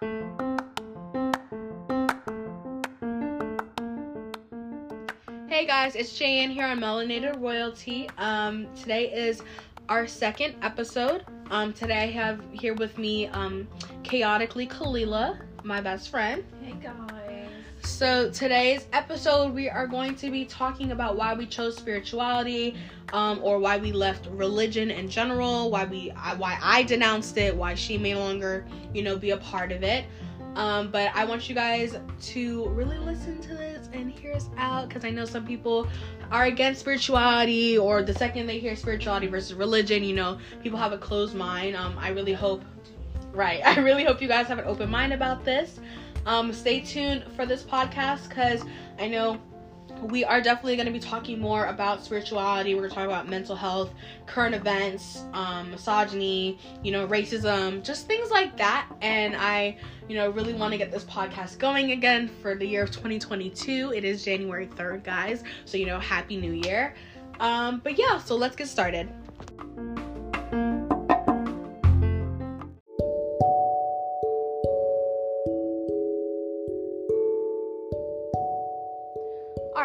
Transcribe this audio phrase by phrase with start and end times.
[0.00, 0.06] Hey
[5.66, 8.08] guys, it's Cheyenne here on Melanated Royalty.
[8.16, 9.42] Um, today is
[9.90, 11.26] our second episode.
[11.50, 13.68] Um, today I have here with me um,
[14.02, 16.44] chaotically Kalila, my best friend.
[16.62, 17.09] Hey guys.
[17.82, 22.76] So today's episode, we are going to be talking about why we chose spirituality,
[23.14, 27.74] um, or why we left religion in general, why we, why I denounced it, why
[27.74, 30.04] she may longer, you know, be a part of it.
[30.56, 34.88] Um, but I want you guys to really listen to this and hear us out
[34.88, 35.88] because I know some people
[36.30, 40.92] are against spirituality or the second they hear spirituality versus religion, you know, people have
[40.92, 41.76] a closed mind.
[41.76, 42.62] Um, I really hope,
[43.32, 45.80] right, I really hope you guys have an open mind about this.
[46.26, 48.62] Um, stay tuned for this podcast because
[48.98, 49.40] I know
[50.02, 52.74] we are definitely going to be talking more about spirituality.
[52.74, 53.92] We're going to talk about mental health,
[54.26, 58.86] current events, um, misogyny, you know, racism, just things like that.
[59.02, 59.76] And I,
[60.08, 63.92] you know, really want to get this podcast going again for the year of 2022.
[63.94, 65.44] It is January 3rd, guys.
[65.64, 66.94] So, you know, Happy New Year.
[67.40, 69.08] Um, but yeah, so let's get started.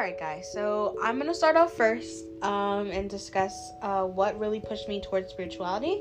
[0.05, 4.87] Alright, guys, so I'm gonna start off first um, and discuss uh, what really pushed
[4.87, 5.99] me towards spirituality.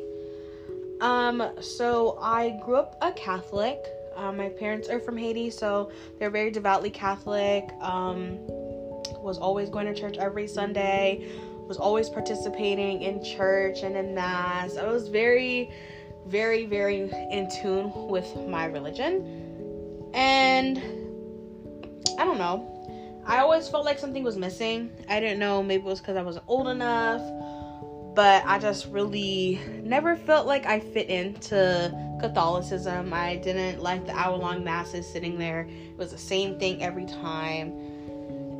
[1.00, 3.82] Um, so I grew up a Catholic.
[4.14, 7.70] Uh, my parents are from Haiti, so they're very devoutly Catholic.
[7.80, 8.40] Um,
[9.22, 11.26] was always going to church every Sunday.
[11.66, 14.76] Was always participating in church and in mass.
[14.76, 15.72] I was very,
[16.26, 20.76] very, very in tune with my religion, and
[22.18, 22.70] I don't know.
[23.26, 24.90] I always felt like something was missing.
[25.08, 27.22] I didn't know, maybe it was because I wasn't old enough,
[28.14, 33.12] but I just really never felt like I fit into Catholicism.
[33.12, 37.06] I didn't like the hour long masses sitting there, it was the same thing every
[37.06, 37.68] time.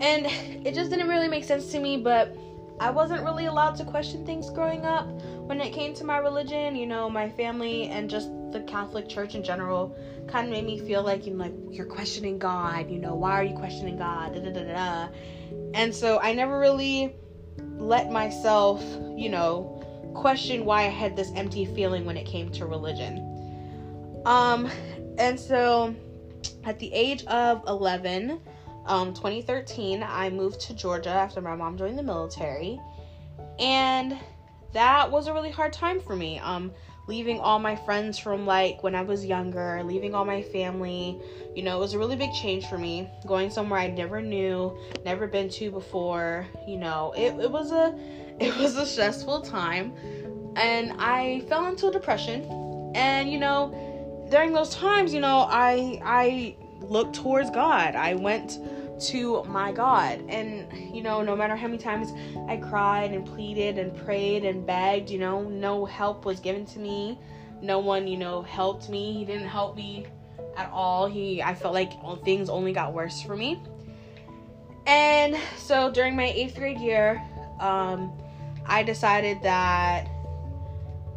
[0.01, 2.37] And it just didn't really make sense to me, but
[2.81, 5.09] I wasn't really allowed to question things growing up
[5.47, 6.75] when it came to my religion.
[6.75, 9.97] You know, my family and just the Catholic Church in general
[10.27, 12.91] kind of made me feel like you know, like you're questioning God.
[12.91, 14.35] You know, why are you questioning God?
[14.35, 15.09] Da, da, da.
[15.75, 17.15] And so I never really
[17.77, 18.83] let myself,
[19.17, 19.81] you know,
[20.15, 24.23] question why I had this empty feeling when it came to religion.
[24.25, 24.71] Um,
[25.19, 25.95] and so
[26.65, 28.41] at the age of 11,
[28.87, 32.81] um, 2013, I moved to Georgia after my mom joined the military,
[33.59, 34.19] and
[34.73, 36.39] that was a really hard time for me.
[36.39, 36.73] Um,
[37.07, 41.21] leaving all my friends from like when I was younger, leaving all my family.
[41.55, 43.09] You know, it was a really big change for me.
[43.27, 46.47] Going somewhere I never knew, never been to before.
[46.67, 47.95] You know, it, it was a
[48.41, 49.95] it was a stressful time.
[50.57, 52.93] And I fell into a depression.
[52.95, 57.95] And you know, during those times, you know, I I looked towards God.
[57.95, 58.59] I went
[59.09, 60.23] to my God.
[60.29, 62.13] And, you know, no matter how many times
[62.49, 66.79] I cried and pleaded and prayed and begged, you know, no help was given to
[66.79, 67.19] me.
[67.61, 69.13] No one, you know, helped me.
[69.13, 70.07] He didn't help me
[70.57, 71.07] at all.
[71.07, 71.93] He, I felt like
[72.25, 73.61] things only got worse for me.
[74.87, 77.23] And so during my eighth grade year,
[77.61, 78.13] um,
[78.67, 80.09] I decided that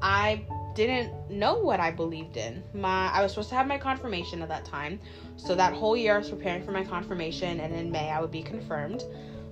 [0.02, 2.64] I didn't know what I believed in.
[2.74, 5.00] My I was supposed to have my confirmation at that time.
[5.38, 8.32] So that whole year I was preparing for my confirmation and in May I would
[8.32, 9.04] be confirmed.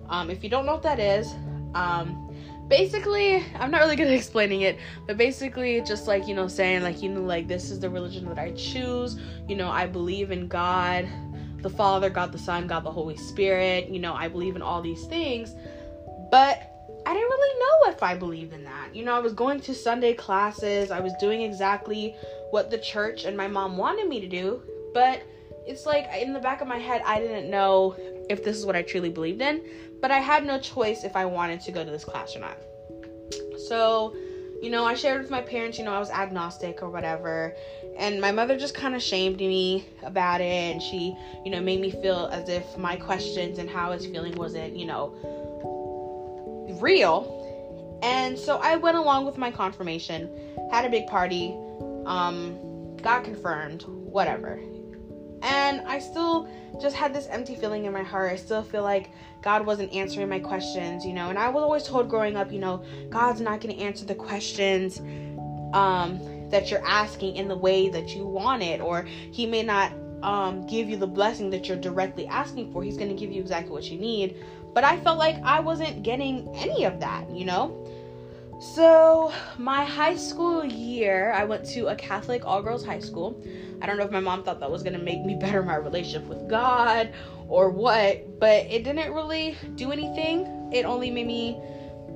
[0.10, 1.34] Um, if you don't know what that is,
[1.74, 2.34] um,
[2.68, 6.84] basically I'm not really good at explaining it, but basically just like, you know, saying
[6.84, 10.32] like, you know, like this is the religion that I choose, you know, I believe
[10.32, 11.08] in God,
[11.62, 14.82] the Father, God the Son, God the Holy Spirit, you know, I believe in all
[14.82, 15.56] these things.
[16.32, 16.72] But
[17.08, 18.96] I didn't really know if I believed in that.
[18.96, 22.16] You know, I was going to Sunday classes, I was doing exactly
[22.50, 24.64] what the church and my mom wanted me to do,
[24.94, 25.22] but
[25.68, 27.96] it's like in the back of my head, I didn't know
[28.30, 29.62] if this is what I truly believed in,
[30.02, 32.58] but I had no choice if I wanted to go to this class or not.
[33.68, 34.16] So,
[34.62, 37.56] you know, I shared with my parents, you know, I was agnostic or whatever,
[37.98, 41.82] and my mother just kind of shamed me about it, and she, you know, made
[41.82, 45.16] me feel as if my questions and how I was feeling wasn't, you know,
[46.82, 48.00] real.
[48.04, 50.30] And so I went along with my confirmation,
[50.72, 51.56] had a big party,
[52.06, 54.60] um, got confirmed, whatever.
[55.46, 56.50] And I still
[56.82, 58.32] just had this empty feeling in my heart.
[58.32, 59.12] I still feel like
[59.44, 61.30] God wasn't answering my questions, you know.
[61.30, 64.16] And I was always told growing up, you know, God's not going to answer the
[64.16, 65.00] questions
[65.74, 69.94] um, that you're asking in the way that you want it, or He may not
[70.24, 72.84] um, give you the blessing that you're directly asking for.
[72.84, 74.36] He's going to give you exactly what you need.
[74.74, 77.88] But I felt like I wasn't getting any of that, you know?
[78.74, 83.42] So, my high school year, I went to a Catholic all girls high school.
[83.80, 85.76] I don't know if my mom thought that was going to make me better my
[85.76, 87.14] relationship with God
[87.48, 90.72] or what, but it didn't really do anything.
[90.74, 91.62] It only made me,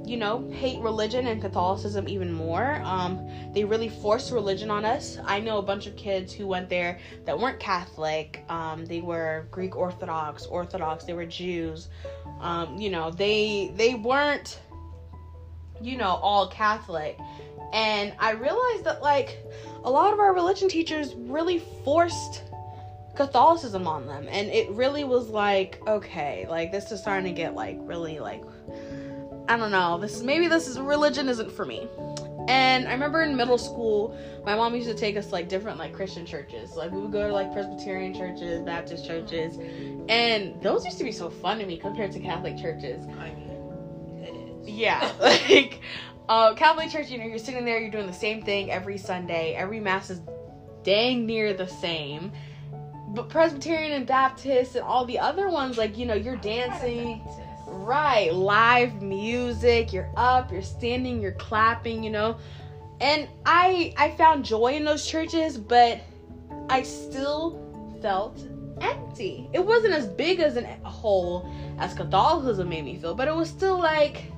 [0.03, 2.81] you know, hate religion and Catholicism even more.
[2.83, 5.19] Um, they really forced religion on us.
[5.23, 8.43] I know a bunch of kids who went there that weren't Catholic.
[8.49, 11.05] Um, they were Greek Orthodox, Orthodox.
[11.05, 11.89] They were Jews.
[12.41, 14.59] Um, you know, they they weren't,
[15.81, 17.17] you know, all Catholic.
[17.73, 19.37] And I realized that like
[19.83, 22.43] a lot of our religion teachers really forced
[23.15, 24.27] Catholicism on them.
[24.29, 28.43] And it really was like, okay, like this is starting to get like really like
[29.47, 29.97] I don't know.
[29.97, 31.87] This is maybe this is religion isn't for me.
[32.47, 35.93] And I remember in middle school, my mom used to take us like different like
[35.93, 36.75] Christian churches.
[36.75, 39.57] Like we would go to like Presbyterian churches, Baptist churches,
[40.07, 43.05] and those used to be so fun to me compared to Catholic churches.
[43.19, 43.48] I mean.
[44.69, 45.81] Yeah, like
[46.27, 49.53] uh, Catholic church, you know, you're sitting there, you're doing the same thing every Sunday.
[49.53, 50.21] Every mass is
[50.83, 52.31] dang near the same.
[53.09, 57.21] But Presbyterian and Baptist and all the other ones, like you know, you're dancing.
[57.67, 62.37] Right, live music, you're up, you're standing, you're clapping, you know.
[63.01, 65.99] And I I found joy in those churches, but
[66.69, 68.39] I still felt
[68.81, 69.49] empty.
[69.53, 73.35] It wasn't as big as an, a hole as Catholicism made me feel, but it
[73.35, 74.31] was still like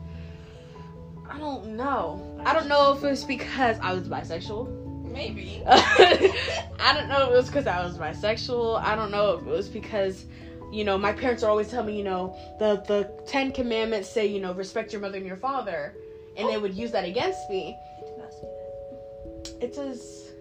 [1.31, 2.41] I don't know.
[2.45, 4.77] I don't know if it's because I was bisexual.
[5.11, 5.61] Maybe.
[5.67, 8.81] I don't know if it was because I was bisexual.
[8.81, 10.25] I don't know if it was because
[10.71, 14.25] you know, my parents are always telling me, you know, the the Ten Commandments say,
[14.25, 15.95] you know, respect your mother and your father,
[16.37, 17.75] and they would use that against me.
[19.59, 20.31] It says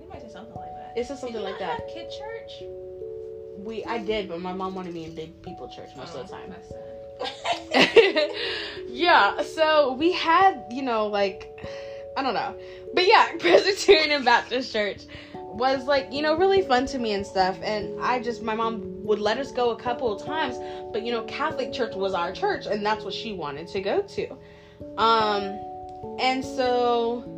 [0.00, 0.92] They might say something like that.
[0.96, 1.80] it says something Did you like that.
[1.80, 2.52] have Kid church.
[3.58, 6.28] We I did, but my mom wanted me in big people church most Oh, of
[6.28, 6.54] the oh, time.
[8.88, 11.54] yeah, so we had, you know, like
[12.16, 12.54] I don't know.
[12.94, 15.02] But yeah, Presbyterian and Baptist church
[15.34, 17.58] was like, you know, really fun to me and stuff.
[17.62, 20.56] And I just my mom would let us go a couple of times,
[20.92, 24.02] but you know, Catholic church was our church and that's what she wanted to go
[24.02, 24.30] to.
[24.98, 25.58] Um
[26.18, 27.30] and so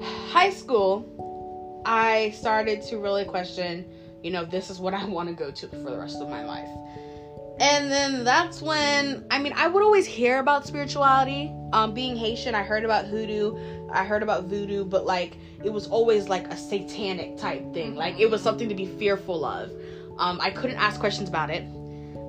[0.30, 1.06] high school
[1.86, 3.90] I started to really question,
[4.22, 6.44] you know, this is what I want to go to for the rest of my
[6.44, 6.68] life.
[7.60, 11.52] And then that's when I mean I would always hear about spirituality.
[11.72, 13.56] Um, being Haitian, I heard about hoodoo,
[13.92, 17.94] I heard about voodoo, but like it was always like a satanic type thing.
[17.94, 19.70] Like it was something to be fearful of.
[20.18, 21.64] Um, I couldn't ask questions about it.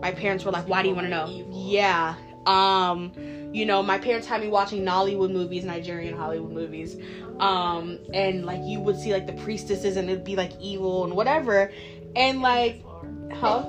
[0.02, 1.72] My parents were like, "Why do you want to know?" Evil.
[1.72, 2.16] Yeah.
[2.46, 3.14] Um,
[3.54, 6.98] you know, my parents had me watching Nollywood movies, Nigerian Hollywood movies.
[7.40, 11.16] Um, and like you would see like the priestesses and it'd be like evil and
[11.16, 11.72] whatever.
[12.16, 12.84] And like,
[13.34, 13.64] huh?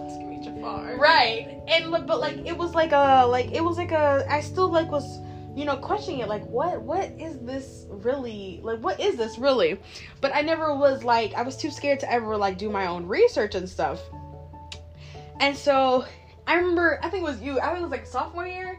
[0.45, 0.97] Jafar.
[0.99, 1.61] right.
[1.69, 4.91] And but like it was like a like it was like a i still like
[4.91, 5.21] was
[5.55, 6.29] you know questioning it.
[6.29, 9.79] Like what what is this really like what is this really?
[10.21, 13.07] But i never was like i was too scared to ever like do my own
[13.07, 14.01] research and stuff.
[15.41, 16.05] And so
[16.47, 18.77] i remember i think it was you i think it was like sophomore year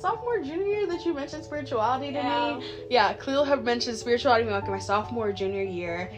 [0.00, 2.58] sophomore junior year that you mentioned spirituality to Yeah.
[2.58, 2.66] me.
[2.90, 3.12] Yeah.
[3.14, 6.10] Cleo had mentioned spirituality to me like in my sophomore junior I year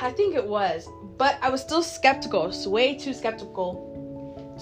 [0.00, 2.46] I think it was, but I was still skeptical.
[2.46, 3.86] Was way too skeptical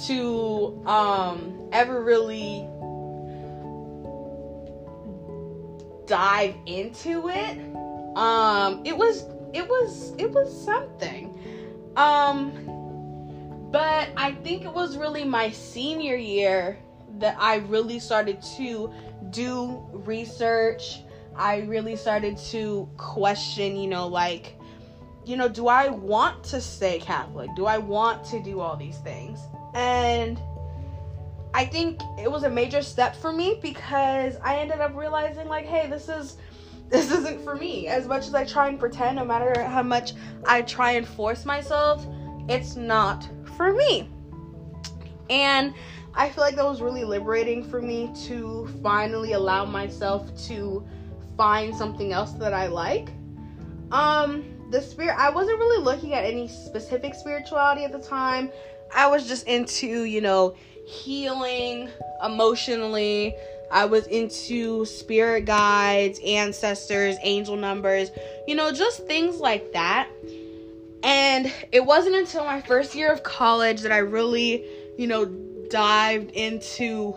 [0.07, 2.67] to um ever really
[6.07, 7.59] dive into it.
[8.17, 11.93] Um it was it was it was something.
[11.97, 12.53] Um
[13.71, 16.79] but I think it was really my senior year
[17.19, 18.93] that I really started to
[19.31, 21.03] do research.
[21.37, 24.58] I really started to question, you know, like
[25.29, 27.51] you know, do I want to stay Catholic?
[27.55, 29.39] Do I want to do all these things?
[29.75, 30.41] And
[31.53, 35.67] I think it was a major step for me because I ended up realizing like,
[35.67, 36.39] hey, this is
[36.89, 37.89] this isn't for me.
[37.89, 40.13] As much as I try and pretend, no matter how much
[40.47, 42.07] I try and force myself,
[42.49, 44.09] it's not for me.
[45.29, 45.75] And
[46.15, 50.83] I feel like that was really liberating for me to finally allow myself to
[51.37, 53.11] find something else that I like.
[53.93, 58.51] Um, the spirit, I wasn't really looking at any specific spirituality at the time.
[58.95, 60.57] I was just into, you know,
[60.87, 61.89] healing
[62.25, 63.35] emotionally.
[63.71, 68.11] I was into spirit guides, ancestors, angel numbers,
[68.47, 70.09] you know, just things like that.
[71.03, 74.65] And it wasn't until my first year of college that I really,
[74.97, 75.27] you know,
[75.71, 77.13] dived into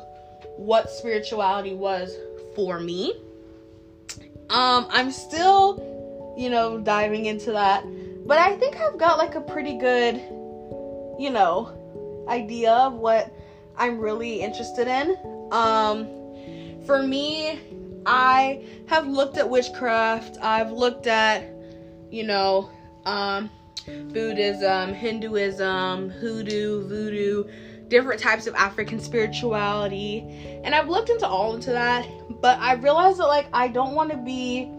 [0.58, 2.16] what spirituality was
[2.56, 3.14] for me.
[4.50, 5.91] Um, I'm still,
[6.38, 7.84] you know, diving into that,
[8.26, 10.16] but I think I've got like a pretty good,
[11.20, 13.34] you know, idea of what
[13.78, 15.18] I'm really interested in.
[15.52, 16.08] Um,
[16.86, 17.60] for me,
[18.06, 20.38] I have looked at witchcraft.
[20.42, 21.52] I've looked at,
[22.10, 22.70] you know,
[23.06, 23.50] um,
[23.86, 27.44] Buddhism, Hinduism, hoodoo, voodoo,
[27.88, 30.62] different types of African spirituality.
[30.64, 32.08] And I've looked into all into that,
[32.42, 34.72] but I realized that like I don't want to be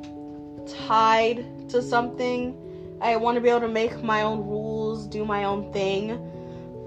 [0.86, 2.56] tied to something.
[3.00, 6.12] I want to be able to make my own rules, do my own thing.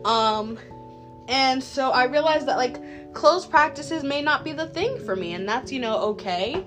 [0.06, 0.58] Um
[1.28, 5.34] and so I realized that like closed practices may not be the thing for me
[5.34, 6.64] and that's, you know, okay.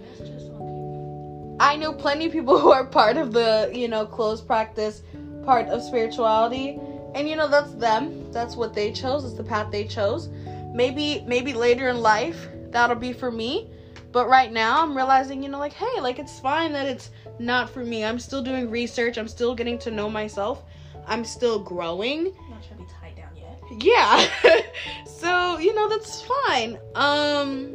[1.60, 5.02] I know plenty of people who are part of the, you know, closed practice
[5.44, 6.78] part of spirituality.
[7.14, 8.30] And you know, that's them.
[8.32, 9.24] That's what they chose.
[9.24, 10.28] It's the path they chose.
[10.74, 13.70] Maybe maybe later in life that'll be for me.
[14.10, 17.68] But right now I'm realizing, you know, like, hey, like it's fine that it's not
[17.68, 18.04] for me.
[18.04, 19.18] I'm still doing research.
[19.18, 20.64] I'm still getting to know myself.
[21.06, 22.34] I'm still growing.
[22.44, 23.60] I'm not trying to be tied down yet.
[23.82, 24.60] Yeah.
[25.06, 26.78] so, you know, that's fine.
[26.94, 27.74] Um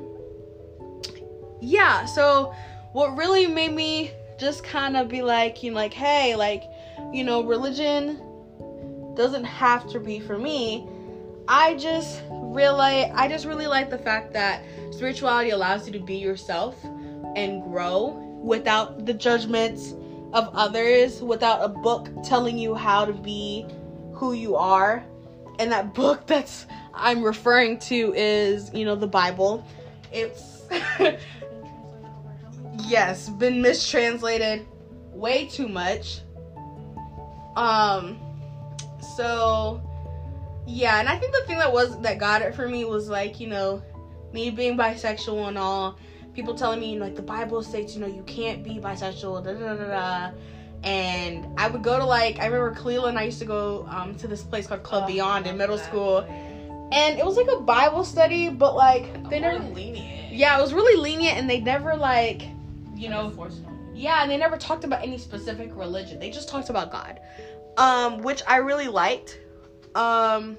[1.62, 2.54] yeah, so
[2.92, 6.64] what really made me just kind of be like, you know, like, hey, like,
[7.14, 8.22] you know, religion
[9.16, 10.88] doesn't have to be for me.
[11.48, 12.22] I just
[12.54, 16.84] really I just really like the fact that spirituality allows you to be yourself
[17.36, 18.10] and grow
[18.44, 19.94] without the judgments
[20.34, 23.66] of others, without a book telling you how to be
[24.14, 25.04] who you are.
[25.60, 29.66] And that book that's I'm referring to is, you know, the Bible.
[30.12, 30.62] It's
[32.88, 34.68] yes, been mistranslated
[35.12, 36.22] way too much.
[37.56, 38.20] Um
[39.16, 39.82] so
[40.66, 43.40] yeah, and I think the thing that was that got it for me was like,
[43.40, 43.82] you know,
[44.32, 45.98] me being bisexual and all,
[46.34, 49.76] people telling me, like the Bible states, you know, you can't be bisexual, da da
[49.76, 49.88] da
[50.30, 50.32] da.
[50.84, 54.28] And I would go to like I remember Cleveland, I used to go um, to
[54.28, 56.26] this place called Club Oh, Beyond in middle that school.
[56.92, 60.34] And it was like a Bible study, but like they never lenient.
[60.34, 62.44] Yeah, it was really lenient and they never like
[62.96, 64.04] you know forced on you.
[64.04, 66.20] yeah, and they never talked about any specific religion.
[66.20, 67.20] They just talked about God,
[67.78, 69.40] um, which I really liked.
[69.96, 70.58] Um,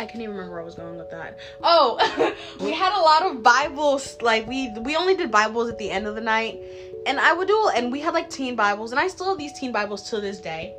[0.00, 1.38] I can't even remember where I was going with that.
[1.62, 4.20] Oh, we had a lot of Bibles.
[4.22, 6.60] Like we we only did Bibles at the end of the night,
[7.06, 9.58] and I would do and we had like teen Bibles, and I still have these
[9.58, 10.74] teen Bibles to this day.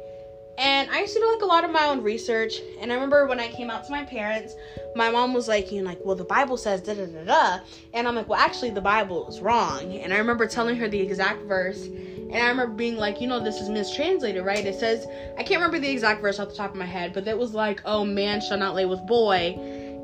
[0.59, 2.55] And I used to do like a lot of my own research.
[2.81, 4.55] And I remember when I came out to my parents,
[4.93, 7.63] my mom was like, you know, like, well, the Bible says da da da da.
[7.93, 9.95] And I'm like, well, actually, the Bible is wrong.
[9.95, 11.85] And I remember telling her the exact verse.
[11.85, 14.65] And I remember being like, you know, this is mistranslated, right?
[14.65, 17.25] It says, I can't remember the exact verse off the top of my head, but
[17.25, 19.57] it was like, oh, man shall not lay with boy.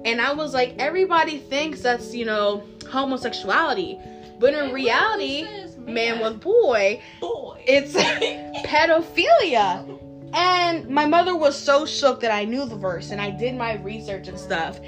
[0.06, 4.00] And I was like, everybody thinks that's, you know, homosexuality.
[4.40, 5.46] But in reality,
[5.80, 7.62] man with boy, boy.
[7.68, 7.94] it's
[8.66, 10.00] pedophilia.
[10.34, 13.76] And my mother was so shook that I knew the verse and I did my
[13.76, 14.80] research and stuff.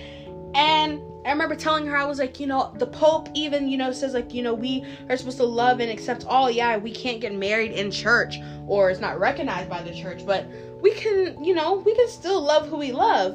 [0.56, 3.91] And I remember telling her, I was like, you know, the Pope even, you know,
[3.91, 6.50] says, like, you know, we are supposed to love and accept all.
[6.50, 10.48] Yeah, we can't get married in church or it's not recognized by the church, but
[10.82, 13.34] we can, you know, we can still love who we love.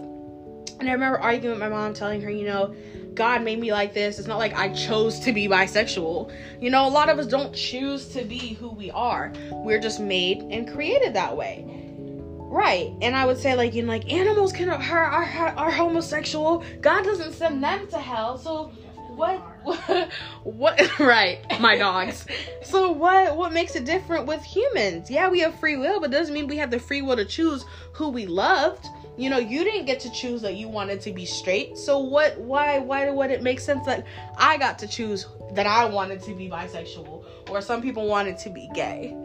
[0.80, 2.74] And I remember arguing with my mom, telling her, you know,
[3.14, 4.18] God made me like this.
[4.18, 6.32] It's not like I chose to be bisexual.
[6.60, 9.32] You know, a lot of us don't choose to be who we are.
[9.50, 11.81] We're just made and created that way.
[12.52, 12.92] Right.
[13.00, 16.62] And I would say like, you know, like animals can are are, are homosexual.
[16.82, 18.36] God doesn't send them to hell.
[18.36, 18.66] So
[19.16, 20.10] what what,
[20.44, 22.26] what right, my dogs.
[22.62, 25.10] So what what makes it different with humans?
[25.10, 27.64] Yeah, we have free will, but doesn't mean we have the free will to choose
[27.94, 28.86] who we loved.
[29.16, 31.78] You know, you didn't get to choose that you wanted to be straight.
[31.78, 34.06] So what why why would it make sense that
[34.36, 38.50] I got to choose that I wanted to be bisexual or some people wanted to
[38.50, 39.16] be gay?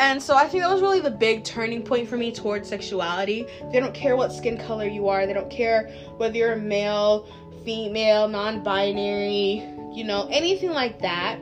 [0.00, 3.44] And so I think that was really the big turning point for me towards sexuality.
[3.70, 5.26] They don't care what skin color you are.
[5.26, 7.28] They don't care whether you're a male,
[7.66, 11.38] female, non-binary, you know, anything like that.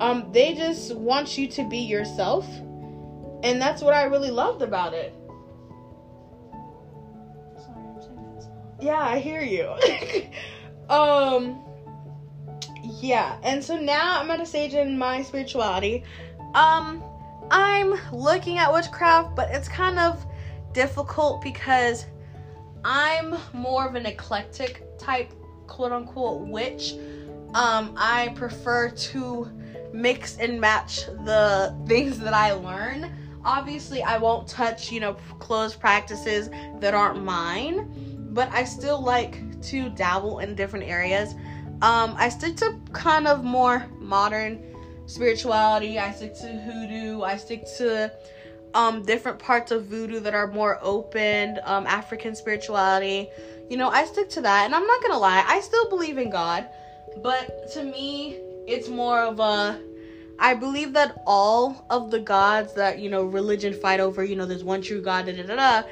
[0.00, 2.46] Um, they just want you to be yourself.
[3.44, 5.14] And that's what I really loved about it.
[8.78, 9.74] Yeah, I hear you.
[10.90, 11.64] um
[13.00, 16.04] yeah, and so now I'm at a stage in my spirituality.
[16.54, 17.02] Um
[17.50, 20.24] I'm looking at witchcraft, but it's kind of
[20.72, 22.06] difficult because
[22.84, 25.32] I'm more of an eclectic type
[25.66, 26.94] quote unquote witch.
[27.54, 29.50] Um I prefer to
[29.92, 33.12] mix and match the things that I learn.
[33.44, 36.48] Obviously, I won't touch, you know, closed practices
[36.80, 41.34] that aren't mine, but I still like to dabble in different areas.
[41.82, 44.62] Um, I stick to kind of more modern
[45.12, 45.98] spirituality.
[45.98, 47.22] I stick to hoodoo.
[47.22, 48.12] I stick to
[48.74, 53.28] um, different parts of voodoo that are more open, um, African spirituality.
[53.68, 54.64] You know, I stick to that.
[54.64, 56.68] And I'm not gonna lie, I still believe in God.
[57.22, 59.80] but to me, it's more of a.
[60.38, 64.46] I believe that all of the gods that you know religion fight over, you know,
[64.46, 65.26] there's one true God.
[65.26, 65.56] Da da da.
[65.56, 65.82] da.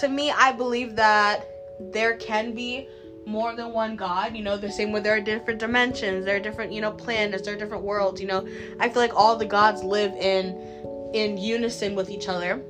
[0.00, 1.48] To me, I believe that
[1.80, 2.88] there can be
[3.26, 4.36] more than one God.
[4.36, 7.42] You know, the same way there are different dimensions, there are different, you know, planets,
[7.42, 8.20] there are different worlds.
[8.20, 8.48] You know,
[8.80, 12.62] I feel like all the gods live in in unison with each other.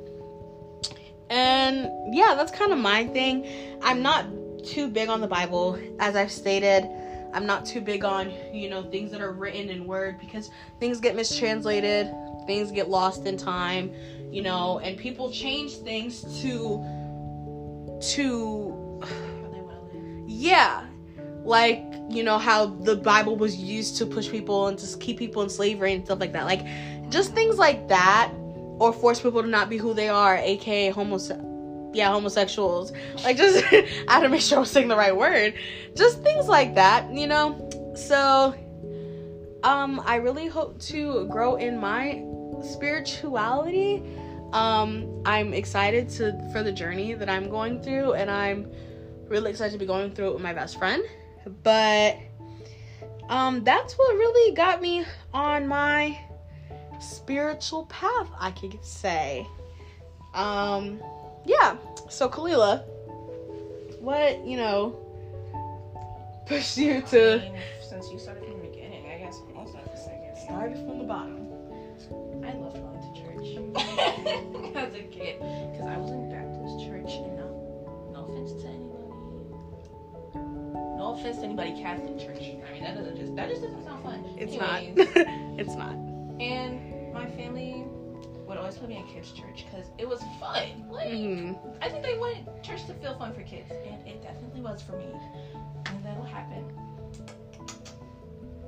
[1.29, 3.79] And yeah, that's kind of my thing.
[3.83, 4.27] I'm not
[4.65, 6.89] too big on the Bible, as I've stated.
[7.35, 11.01] I'm not too big on, you know, things that are written in word because things
[11.01, 12.11] get mistranslated,
[12.47, 13.93] things get lost in time,
[14.31, 16.83] you know, and people change things to
[18.01, 19.03] to
[20.37, 20.87] yeah.
[21.45, 25.43] Like, you know, how the Bible was used to push people and to keep people
[25.43, 26.45] in slavery and stuff like that.
[26.45, 26.67] Like,
[27.11, 28.33] just things like that,
[28.79, 32.93] or force people to not be who they are, aka homose- yeah, homosexuals.
[33.25, 35.55] Like, just, I had to make sure I was saying the right word.
[35.95, 37.95] Just things like that, you know?
[37.95, 38.55] So,
[39.63, 42.25] um, I really hope to grow in my
[42.63, 44.03] spirituality.
[44.53, 48.71] Um, I'm excited to for the journey that I'm going through, and I'm
[49.29, 51.03] really excited to be going through it with my best friend.
[51.63, 52.19] But
[53.29, 56.19] um that's what really got me on my
[57.01, 59.47] spiritual path, I could say.
[60.35, 61.01] Um
[61.45, 61.77] yeah.
[62.09, 62.85] So Kalila,
[64.01, 64.97] what, you know,
[66.47, 69.85] pushed you I to mean, since you started from the beginning, I guess I'll start
[69.87, 70.37] the second.
[70.45, 71.47] start from the bottom?
[72.45, 73.47] I loved going to church
[74.77, 77.49] as a kid because I was in Baptist church, and no,
[78.13, 78.86] no offense to anybody, no
[81.19, 82.43] offense to anybody Catholic church.
[82.69, 84.25] I mean, that doesn't just that just doesn't sound fun.
[84.39, 85.27] It's Anyways, not.
[85.59, 85.95] it's not.
[86.41, 87.85] And my family
[88.47, 90.89] would always put me in kids' church because it was fun.
[90.91, 91.57] Like, Mhm.
[91.83, 94.93] I think they wanted church to feel fun for kids, and it definitely was for
[94.97, 95.07] me.
[95.87, 96.71] And then what happened?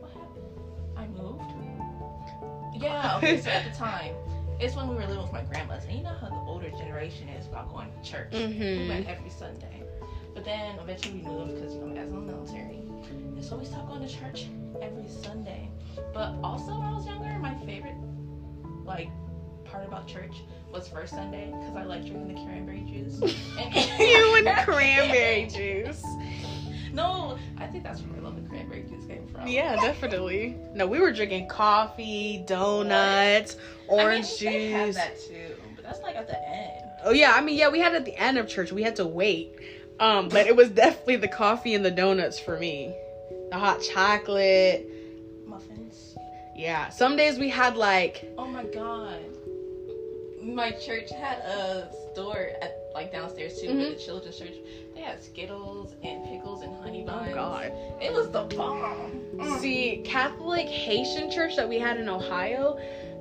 [0.00, 0.96] What happened?
[0.96, 2.82] I moved.
[2.82, 4.14] Yeah, okay, so at the time,
[4.60, 7.28] it's when we were living with my grandmas, and you know how the older generation
[7.28, 8.32] is about going to church.
[8.32, 8.88] We Mhm.
[8.88, 9.82] went every Sunday.
[10.38, 12.76] But then eventually we moved because, you know, as in the military.
[13.10, 14.46] And so we stopped going to church
[14.80, 15.68] every Sunday.
[16.14, 17.96] But also, when I was younger, my favorite,
[18.84, 19.10] like,
[19.64, 20.36] part about church
[20.72, 23.18] was first Sunday because I liked drinking the cranberry juice.
[23.58, 26.04] And you and cranberry juice.
[26.92, 29.48] No, I think that's where I love the cranberry juice came from.
[29.48, 30.54] Yeah, definitely.
[30.72, 33.56] No, we were drinking coffee, donuts,
[33.88, 34.94] orange I mean, juice.
[34.94, 36.84] that too, but that's like at the end.
[37.04, 38.72] Oh yeah, I mean yeah, we had it at the end of church.
[38.72, 39.58] We had to wait.
[40.00, 42.94] Um, but it was definitely the coffee and the donuts for me.
[43.50, 44.88] The hot chocolate.
[45.46, 46.16] Muffins.
[46.54, 46.88] Yeah.
[46.90, 49.20] Some days we had like Oh my god.
[50.42, 53.90] My church had a store at like downstairs too, Mhm.
[53.96, 54.54] the children's church.
[54.94, 57.28] They had Skittles and pickles and honey buns.
[57.30, 57.72] oh god.
[58.00, 59.58] It was the bomb.
[59.60, 62.78] See, Catholic Haitian church that we had in Ohio,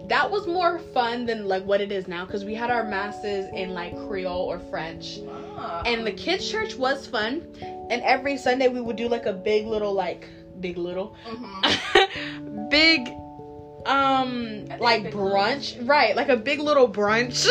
[0.08, 3.48] that was more fun than like what it is now because we had our masses
[3.54, 5.20] in like Creole or French.
[5.86, 7.46] And the kids' church was fun.
[7.90, 10.28] And every Sunday we would do like a big little like
[10.60, 12.70] big little Mhm.
[12.70, 13.10] big
[13.86, 15.88] um like big brunch.
[15.88, 17.48] Right, like a big little brunch.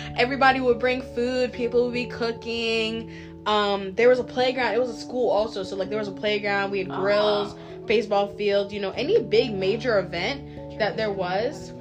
[0.16, 3.10] Everybody would bring food, people would be cooking.
[3.46, 4.74] Um there was a playground.
[4.74, 7.54] It was a school also, so like there was a playground, we had grills,
[7.86, 11.72] baseball field, you know, any big major event that there was.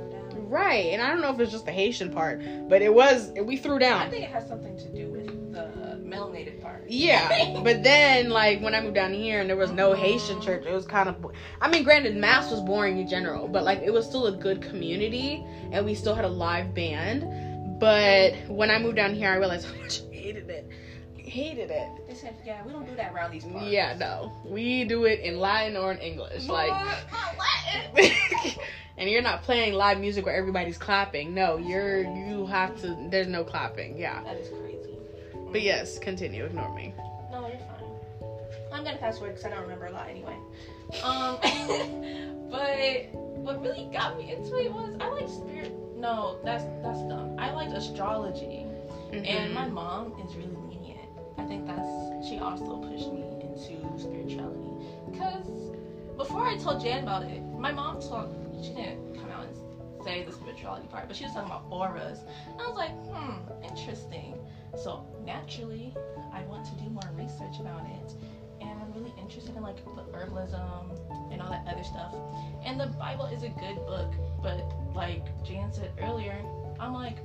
[0.48, 3.58] Right, and I don't know if it's just the Haitian part, but it was we
[3.58, 4.02] threw down.
[4.02, 6.86] I think it has something to do with the melanated part.
[6.88, 10.42] Yeah, but then like when I moved down here and there was no Haitian oh.
[10.42, 11.22] church, it was kind of.
[11.22, 14.32] bo- I mean, granted, mass was boring in general, but like it was still a
[14.32, 17.80] good community, and we still had a live band.
[17.80, 20.70] But when I moved down here, I realized how much I hated it.
[21.18, 21.90] Hated it.
[22.08, 23.66] They said, yeah, we don't do that around these parts.
[23.66, 26.70] Yeah, no, we do it in Latin or in English, like.
[27.12, 27.36] Not
[27.96, 28.54] Latin.
[28.98, 31.34] And you're not playing live music where everybody's clapping.
[31.34, 32.96] No, you're you have to.
[33.10, 33.98] There's no clapping.
[33.98, 34.24] Yeah.
[34.24, 34.98] That is crazy.
[35.52, 36.46] But yes, continue.
[36.46, 36.94] Ignore me.
[37.32, 37.70] No, you're fine.
[38.72, 40.36] I'm gonna fast forward because I don't remember a lot anyway.
[41.04, 41.38] Um,
[42.50, 45.72] but what really got me into it was I like spirit.
[45.98, 47.36] No, that's that's dumb.
[47.40, 48.66] I liked astrology,
[49.14, 49.72] and my Mhm.
[49.72, 51.10] mom is really lenient.
[51.38, 55.46] I think that's she also pushed me into spirituality because
[56.18, 58.34] before I told Jan about it, my mom talked.
[58.64, 62.20] She didn't come out and say the spirituality part, but she was talking about auras.
[62.52, 64.36] And I was like, hmm, interesting.
[64.78, 65.94] So naturally,
[66.34, 68.14] I want to do more research about it,
[68.62, 72.14] and I'm really interested in like the herbalism and all that other stuff.
[72.64, 74.60] And the Bible is a good book, but
[74.94, 76.38] like Jan said earlier,
[76.80, 77.18] I'm like,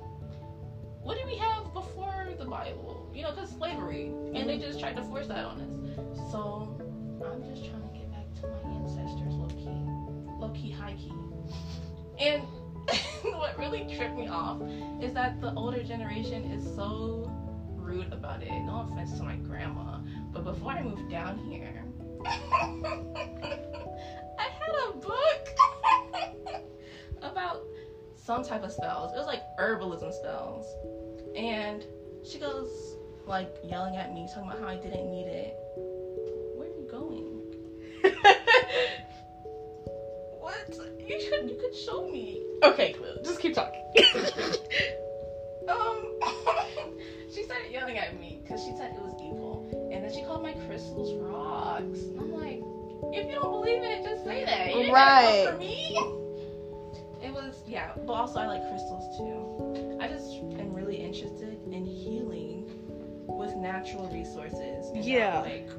[1.02, 3.10] what did we have before the Bible?
[3.14, 6.30] You know, because slavery, and they just tried to force that on us.
[6.30, 6.76] So
[7.24, 7.79] I'm just trying
[10.50, 11.12] low key, high key.
[12.18, 12.42] And
[13.22, 14.60] what really tripped me off
[15.00, 17.30] is that the older generation is so
[17.76, 18.50] rude about it.
[18.50, 20.00] No offense to my grandma,
[20.32, 21.84] but before I moved down here,
[22.24, 22.78] I
[24.38, 25.48] had a book
[27.22, 27.62] about
[28.16, 29.12] some type of spells.
[29.12, 30.66] It was like herbalism spells.
[31.36, 31.84] And
[32.24, 35.59] she goes like yelling at me, talking about how I didn't need it.
[41.10, 42.40] You should you could show me.
[42.62, 42.94] okay,
[43.24, 43.82] just keep talking.
[45.68, 46.18] Um
[47.32, 49.68] she started yelling at me because she said it was evil.
[49.92, 52.00] And then she called my crystals rocks.
[52.00, 52.60] And I'm like,
[53.14, 54.74] if you don't believe it, just say that.
[54.74, 55.48] You Right.
[55.50, 55.96] For me.
[57.22, 59.98] It was yeah, but also I like crystals too.
[60.00, 62.70] I just am really interested in healing
[63.26, 64.86] with natural resources.
[64.94, 65.34] Yeah.
[65.34, 65.70] Not like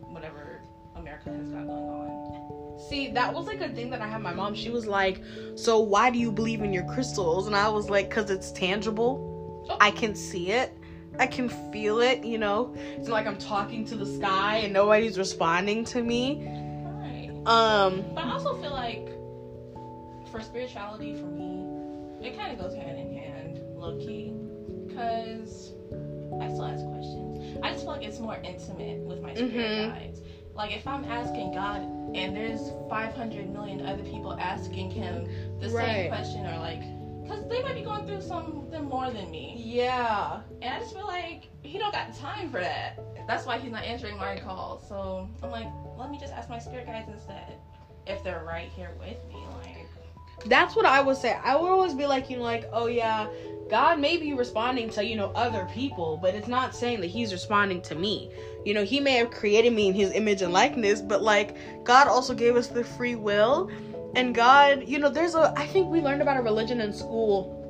[0.00, 0.60] whatever
[0.96, 2.63] America has got going on.
[2.78, 4.54] See, that was like a thing that I had my mom.
[4.54, 5.20] She was like,
[5.54, 9.30] "So why do you believe in your crystals?" And I was like, "Cause it's tangible.
[9.80, 10.72] I can see it.
[11.18, 12.24] I can feel it.
[12.24, 12.74] You know.
[12.96, 16.44] It's like I'm talking to the sky and nobody's responding to me.
[16.44, 17.30] Right.
[17.46, 19.08] Um, But I also feel like
[20.30, 21.62] for spirituality, for me,
[22.26, 24.32] it kind of goes hand in hand, low key,
[24.88, 25.72] because
[26.40, 27.58] I still ask questions.
[27.62, 29.92] I just feel like it's more intimate with my spirit Mhm.
[29.94, 30.20] guides.
[30.54, 31.82] Like if I'm asking God
[32.14, 35.28] and there's 500 million other people asking Him
[35.60, 35.86] the Right.
[35.86, 36.80] same question, or like,
[37.22, 41.06] because they might be going through something more than me, yeah, and I just feel
[41.06, 42.98] like He don't got time for that.
[43.26, 44.86] That's why He's not answering my calls.
[44.88, 47.54] So I'm like, let me just ask my spirit guides instead,
[48.06, 49.36] if they're right here with me.
[49.62, 49.73] Like,
[50.46, 51.36] that's what I would say.
[51.42, 53.28] I would always be like, you know, like, oh yeah,
[53.70, 57.32] God may be responding to you know other people, but it's not saying that He's
[57.32, 58.30] responding to me.
[58.64, 62.08] You know, He may have created me in His image and likeness, but like God
[62.08, 63.70] also gave us the free will,
[64.14, 65.52] and God, you know, there's a.
[65.56, 67.60] I think we learned about a religion in school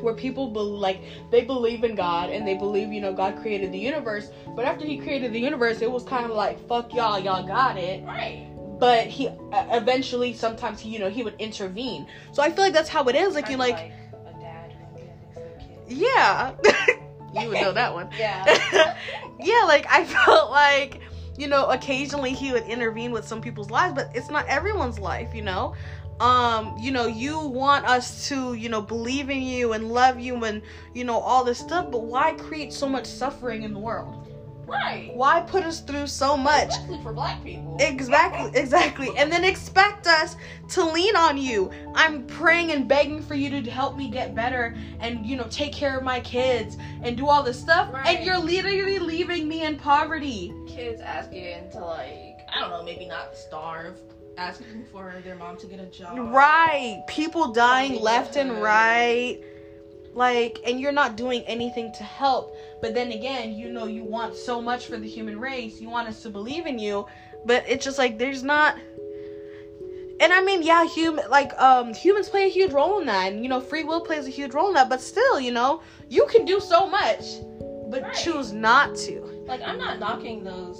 [0.00, 3.72] where people be, like they believe in God and they believe you know God created
[3.72, 7.18] the universe, but after He created the universe, it was kind of like fuck y'all,
[7.18, 8.53] y'all got it right.
[8.84, 12.06] But he uh, eventually sometimes he you know he would intervene.
[12.32, 13.34] So i feel like that's how it is.
[13.34, 13.92] Like you Kinda like
[14.26, 14.74] a dad
[15.88, 16.54] yeah.
[17.34, 18.08] You would know that one.
[18.16, 18.44] Yeah.
[19.40, 21.00] yeah like i felt like
[21.36, 25.34] you know occasionally he would intervene with some people's lives but it's not everyone's life
[25.34, 25.74] you know?
[26.20, 30.44] Um you know you want us to you know believe in you and love you
[30.44, 30.62] and
[30.94, 34.23] you know all this stuff but why create so much suffering in the world
[34.66, 35.10] right.
[35.14, 37.76] why put us through so much Especially for black people.
[37.80, 39.10] Exactly, exactly.
[39.16, 40.36] And then expect us
[40.70, 41.70] to lean on you.
[41.94, 45.72] I'm praying and begging for you to help me get better and, you know, take
[45.72, 47.92] care of my kids and do all this stuff.
[47.92, 48.16] Right.
[48.16, 50.52] And you're literally leaving me in poverty.
[50.66, 53.98] Kids asking to like, I don't know, maybe not starve,
[54.38, 56.18] asking for their mom to get a job.
[56.18, 57.02] Right.
[57.08, 59.40] People dying left and right.
[60.14, 62.56] Like, and you're not doing anything to help.
[62.80, 65.80] But then again, you know, you want so much for the human race.
[65.80, 67.06] You want us to believe in you.
[67.44, 68.78] But it's just like, there's not.
[70.20, 73.42] And I mean, yeah, human like um humans play a huge role in that, and
[73.42, 74.88] you know, free will plays a huge role in that.
[74.88, 77.24] But still, you know, you can do so much,
[77.90, 78.14] but Right.
[78.14, 79.20] choose not to.
[79.46, 80.78] Like, I'm not knocking those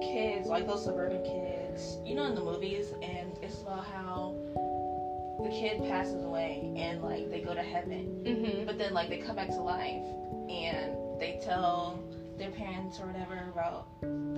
[0.00, 3.84] kids, like those suburban kids, you know, in the movies, and it's about
[5.48, 8.22] the kid passes away and like they go to heaven.
[8.24, 8.66] Mm-hmm.
[8.66, 10.02] But then like they come back to life
[10.48, 12.02] and they tell
[12.38, 13.86] their parents or whatever about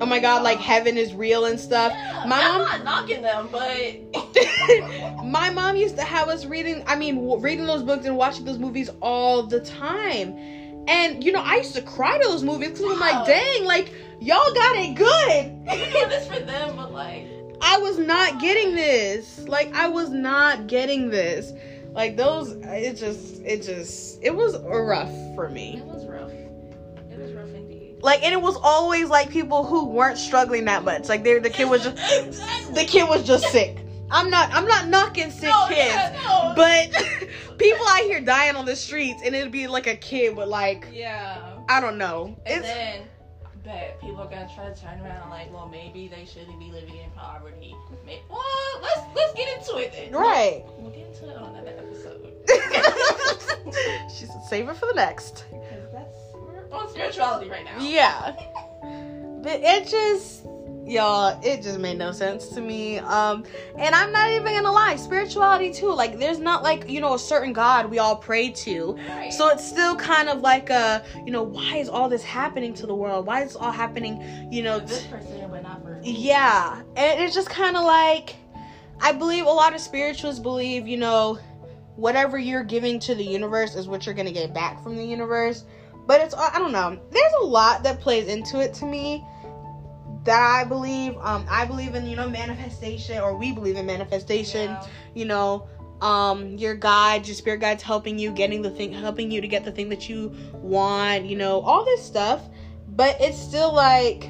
[0.01, 1.91] Oh my God, like heaven is real and stuff.
[1.93, 4.15] yeah, My I'm mom- not knocking them, but
[5.25, 8.45] my mom used to have us reading i mean w- reading those books and watching
[8.45, 10.35] those movies all the time
[10.89, 13.93] and you know i used to cry to those movies because i'm like dang like
[14.21, 17.27] y'all got it you good know this for them, but like
[17.61, 21.53] i was not getting this like i was not getting this
[21.93, 26.31] like those it just it just it was rough for me it was rough.
[26.31, 27.99] It was rough indeed.
[28.03, 31.51] like and it was always like people who weren't struggling that much like they the
[31.51, 32.75] kid was just exactly.
[32.75, 33.79] the kid was just sick
[34.11, 36.53] i'm not i'm not knocking sick no, kids Yeah, no.
[36.55, 36.91] But
[37.59, 40.87] people out here dying on the streets, and it'd be like a kid with like
[40.93, 41.57] yeah.
[41.69, 42.37] I don't know.
[42.47, 43.03] And It's then,
[43.69, 46.97] bet people are gonna try to turn around like, well, maybe they shouldn't be living
[46.97, 47.77] in poverty.
[48.07, 48.41] May well,
[48.83, 50.13] let's let's get into it then.
[50.13, 50.65] right.
[50.79, 52.29] We'll get into it on another episode
[54.19, 57.79] she said, "Save it for the next." because that's we're on spirituality right now.
[57.81, 58.33] Yeah,
[59.43, 60.45] but it just,
[60.89, 62.99] y'all, it just made no sense to me.
[62.99, 63.45] Um,
[63.77, 65.93] and I'm not even gonna lie, spirituality too.
[65.93, 68.97] Like, there's not like you know a certain God we all pray to.
[69.09, 69.33] Right.
[69.33, 72.87] So it's still kind of like a, you know, why is all this happening to
[72.87, 73.27] the world?
[73.27, 77.51] Why is all happening, you know, this person, but not for Yeah, and it's just
[77.51, 78.37] kind of like
[79.01, 81.39] I believe a lot of spirituals believe, you know,
[81.97, 85.65] whatever you're giving to the universe is what you're to get back from the universe.
[86.07, 86.99] But it's I don't know.
[87.11, 89.25] There's a lot that plays into it to me
[90.29, 91.17] that I believe.
[91.19, 94.67] Um, I believe in you know manifestation, or we believe in manifestation.
[94.67, 94.87] Yeah.
[95.15, 95.69] You know,
[96.03, 99.65] um, your guide, your spirit guides helping you, getting the thing, helping you to get
[99.65, 101.25] the thing that you want.
[101.25, 102.43] You know, all this stuff.
[102.89, 104.29] But it's still like,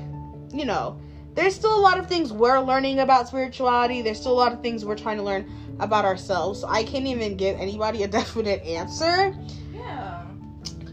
[0.53, 1.01] you know,
[1.35, 4.03] there's still a lot of things we're learning about spirituality.
[4.03, 6.61] There's still a lot of things we're trying to learn about ourselves.
[6.61, 9.35] So I can't even give anybody a definite answer.
[9.73, 10.27] Yeah.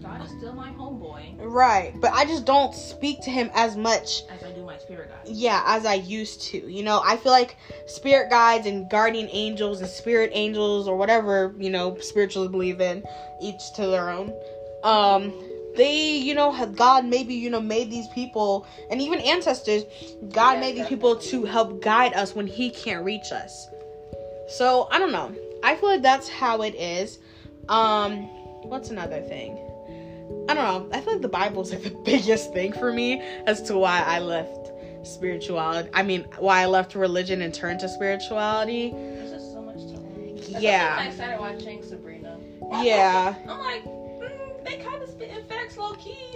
[0.01, 1.99] God is still my homeboy, Right.
[1.99, 5.35] But I just don't speak to him as much as I do my spirit guide.
[5.35, 6.57] yeah, as I used to.
[6.57, 7.57] You know, I feel like
[7.87, 13.03] spirit guides and guardian angels and spirit angels or whatever, you know, spiritually believe in,
[13.41, 14.33] each to their own.
[14.83, 15.33] Um
[15.75, 19.83] they, you know, have God maybe, you know, made these people and even ancestors,
[20.29, 23.67] God Yeah, made these people to help guide us when he can't reach us.
[24.47, 25.35] So, I don't know.
[25.63, 27.19] I feel like that's how it is.
[27.69, 28.27] Um
[28.69, 29.59] what's another thing?
[30.49, 30.89] I don't know.
[30.97, 34.19] I feel like the Bible's like the biggest thing for me as to why I
[34.19, 34.64] left
[35.05, 35.89] spirituality.
[35.93, 38.91] I mean, why I left religion and turned to spirituality.
[38.91, 40.61] There's just so much to learn.
[40.61, 40.97] Yeah.
[40.99, 42.39] I started watching Sabrina.
[42.81, 43.35] Yeah.
[43.47, 46.35] I'm like, mm, they kind of spit in facts low key.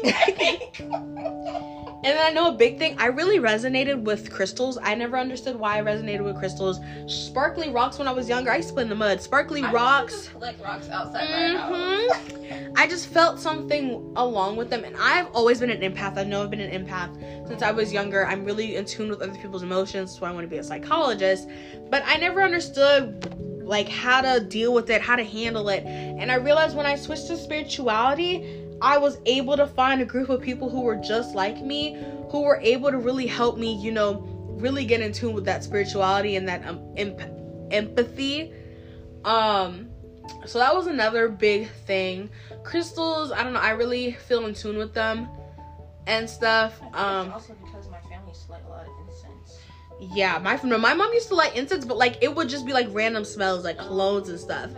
[2.02, 2.96] And then I know a big thing.
[2.98, 4.78] I really resonated with crystals.
[4.82, 6.80] I never understood why I resonated with crystals.
[7.08, 8.52] Sparkly rocks when I was younger.
[8.52, 9.22] I used to play in the mud.
[9.22, 10.30] Sparkly I rocks.
[10.30, 12.48] collect rocks outside my mm-hmm.
[12.48, 12.72] house.
[12.78, 16.18] I just felt something along with them, and I've always been an empath.
[16.18, 18.26] I know I've been an empath since I was younger.
[18.26, 21.50] I'm really in tune with other people's emotions, so I want to be a psychologist.
[21.90, 26.32] But I never understood like how to deal with it, how to handle it, and
[26.32, 30.42] I realized when I switched to spirituality, I was able to find a group of
[30.42, 31.98] people who were just like me,
[32.30, 35.64] who were able to really help me, you know, really get in tune with that
[35.64, 37.22] spirituality and that um, emp-
[37.72, 38.54] empathy.
[39.26, 39.90] Um,
[40.46, 42.30] so that was another big thing.
[42.64, 45.28] Crystals, I don't know, I really feel in tune with them
[46.08, 46.80] and stuff.
[46.94, 49.60] Um, also because my family used to like a lot of incense.
[50.16, 52.88] yeah, my my mom used to light incense, but like it would just be like
[52.92, 54.72] random smells, like colognes and stuff.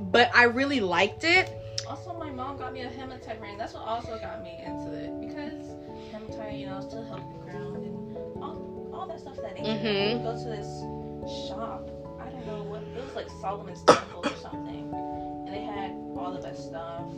[0.00, 1.52] But I really liked it.
[1.86, 3.58] Also, mom got me a hematite ring.
[3.58, 5.74] That's what also got me into it because
[6.12, 10.20] hematite, you know, still help you ground and all, all that stuff that they Mhm.
[10.20, 11.90] I go to this shop.
[12.20, 16.30] I don't know what it was like Solomon's Temple or something, and they had all
[16.32, 17.10] the best stuff.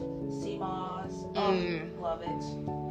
[0.43, 1.25] Sea moss.
[1.37, 2.01] Oh, Mm.
[2.01, 2.90] love it.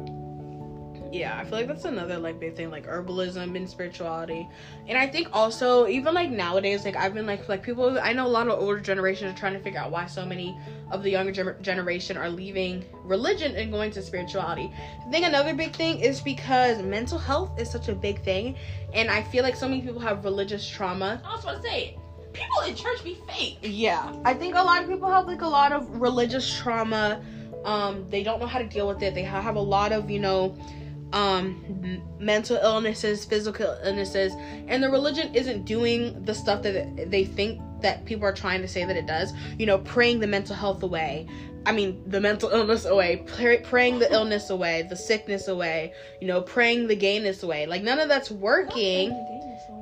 [1.12, 4.48] Yeah, I feel like that's another like big thing, like herbalism and spirituality.
[4.86, 8.26] And I think also even like nowadays, like I've been like like people I know
[8.26, 10.56] a lot of older generations are trying to figure out why so many
[10.90, 14.72] of the younger gener- generation are leaving religion and going to spirituality.
[15.04, 18.56] I think another big thing is because mental health is such a big thing,
[18.94, 21.20] and I feel like so many people have religious trauma.
[21.24, 21.96] I was about to say,
[22.32, 23.58] people in church be fake.
[23.62, 27.20] Yeah, I think a lot of people have like a lot of religious trauma.
[27.64, 29.14] Um, they don't know how to deal with it.
[29.14, 30.56] They ha- have a lot of, you know,
[31.12, 34.32] um, mental illnesses, physical illnesses,
[34.68, 38.68] and the religion isn't doing the stuff that they think that people are trying to
[38.68, 39.32] say that it does.
[39.58, 41.26] You know, praying the mental health away.
[41.66, 45.94] I mean, the mental illness away, pray- praying the illness away, the sickness away.
[46.20, 47.66] You know, praying the gayness away.
[47.66, 49.10] Like none of that's working.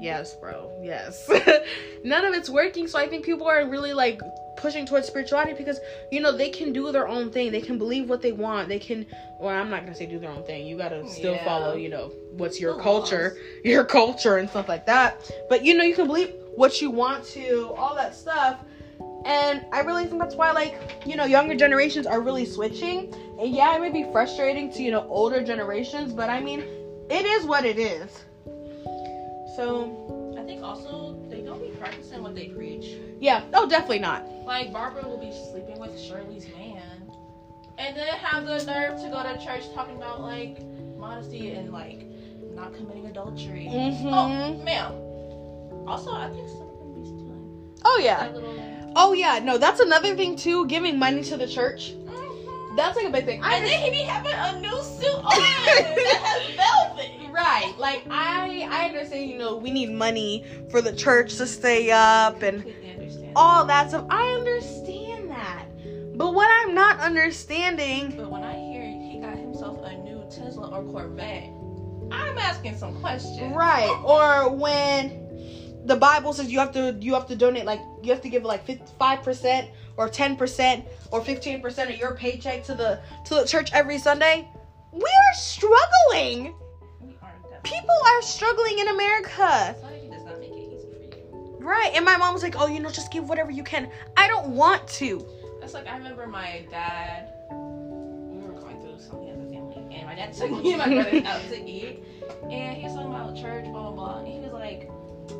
[0.00, 0.70] Yes, bro.
[0.82, 1.28] Yes.
[2.04, 2.86] None of it's working.
[2.88, 4.20] So I think people are really like
[4.56, 5.78] pushing towards spirituality because
[6.10, 7.52] you know they can do their own thing.
[7.52, 8.68] They can believe what they want.
[8.68, 9.06] They can.
[9.38, 10.66] Well, I'm not gonna say do their own thing.
[10.66, 11.44] You gotta still Yeah.
[11.44, 11.74] follow.
[11.74, 13.64] You know what's your The culture, laws.
[13.64, 15.20] your culture and stuff like that.
[15.48, 18.58] But you know you can believe what you want to, all that stuff.
[19.24, 23.12] And I really think that's why, like, you know, younger generations are really switching.
[23.38, 26.60] And yeah, it may be frustrating to, you know, older generations, but I mean,
[27.10, 28.24] it is what it is.
[29.58, 32.94] So, I think also they don't be practicing what they preach.
[33.18, 33.42] yeah.
[33.52, 34.24] Oh, definitely not.
[34.46, 37.10] Like Barbara will be sleeping with Shirley's man,
[37.76, 40.64] and then have the nerve to go to church talking about like
[40.96, 42.06] modesty and like
[42.54, 43.66] not committing adultery.
[43.68, 44.06] Mm-hmm.
[44.06, 45.88] Oh, ma'am.
[45.88, 47.76] Also, I think some of them be stealing.
[47.84, 48.28] Oh, yeah.
[48.28, 48.92] Little.
[48.94, 49.40] Oh, yeah.
[49.42, 50.66] No, that's another thing, too.
[50.66, 51.94] Giving money to the church.
[52.76, 53.40] That's like a big thing.
[53.42, 56.97] And then he be having a new suit on that has velvet.
[57.38, 57.72] Right.
[57.78, 62.42] Like I I understand, you know, we need money for the church to stay up
[62.42, 63.32] and understand.
[63.36, 64.06] all that stuff.
[64.10, 65.66] I understand that.
[66.18, 70.68] But what I'm not understanding But when I hear he got himself a new Tesla
[70.68, 71.48] or Corvette,
[72.10, 73.54] I'm asking some questions.
[73.54, 73.88] Right.
[74.04, 78.22] Or when the Bible says you have to you have to donate like you have
[78.22, 78.66] to give like
[78.98, 83.44] five percent or ten percent or fifteen percent of your paycheck to the to the
[83.44, 84.48] church every Sunday.
[84.92, 86.54] We are struggling.
[87.62, 89.74] People are struggling in America.
[89.76, 91.56] Society does not make it easy for you.
[91.60, 91.92] Right.
[91.94, 93.90] And my mom was like, oh, you know, just give whatever you can.
[94.16, 95.26] I don't want to.
[95.60, 97.28] That's like I remember my dad.
[97.50, 101.02] We were going through something as a family, and my dad took me and my
[101.02, 102.02] brother out to eat,
[102.50, 104.18] and he was talking about church, blah blah blah.
[104.20, 104.88] And he was like,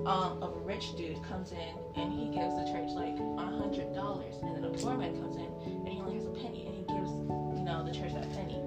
[0.07, 4.35] um, a rich dude comes in and he gives the church like a hundred dollars,
[4.43, 6.83] and then a poor man comes in and he only has a penny, and he
[6.83, 7.11] gives
[7.57, 8.61] you know the church that penny.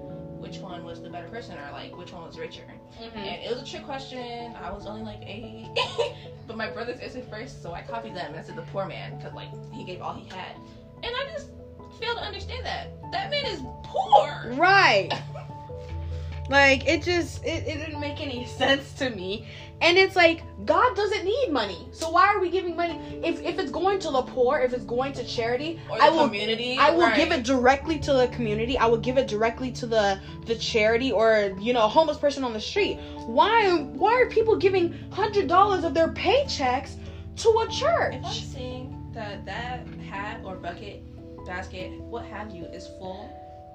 [0.52, 2.70] Which one was the better person, or like which one was richer?
[3.00, 3.16] Mm-hmm.
[3.16, 4.54] And it was a trick question.
[4.54, 5.66] I was only like eight,
[6.46, 9.32] but my brothers answered first, so I copied them and said the poor man because
[9.32, 10.56] like he gave all he had,
[11.02, 11.48] and I just
[11.98, 14.52] fail to understand that that man is poor.
[14.54, 15.10] Right.
[16.52, 19.48] Like it just it, it didn't make any sense to me.
[19.80, 21.88] And it's like God doesn't need money.
[21.92, 23.00] So why are we giving money?
[23.24, 26.10] If if it's going to the poor, if it's going to charity, Or the I
[26.10, 26.76] will community.
[26.78, 27.16] I will right.
[27.16, 28.76] give it directly to the community.
[28.76, 32.44] I will give it directly to the the charity or you know a homeless person
[32.44, 32.98] on the street.
[33.26, 36.96] Why why are people giving hundred dollars of their paychecks
[37.36, 38.14] to a church?
[38.16, 41.02] If I'm seeing that that hat or bucket,
[41.46, 43.24] basket, what have you, is full,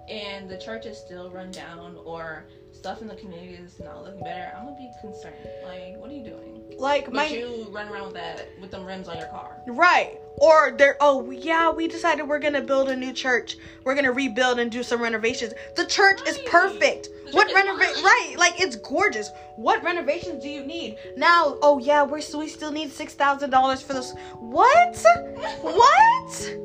[0.10, 2.46] and the church is still run down, or
[2.78, 5.36] stuff in the community is not looking better, I'm gonna be concerned.
[5.66, 6.64] Like, what are you doing?
[6.78, 9.58] Like But my you run around with that with them rims on your car.
[9.68, 10.20] Right.
[10.38, 13.58] Or they're oh yeah, we decided we're gonna build a new church.
[13.84, 15.54] We're gonna rebuild and do some renovations.
[15.76, 17.10] The church is perfect.
[17.32, 17.96] What renovate?
[18.04, 19.32] Right, like it's gorgeous.
[19.56, 21.58] What renovations do you need now?
[21.62, 24.14] Oh yeah, we're so we still need six thousand dollars for this.
[24.40, 25.04] What?
[25.62, 26.58] What?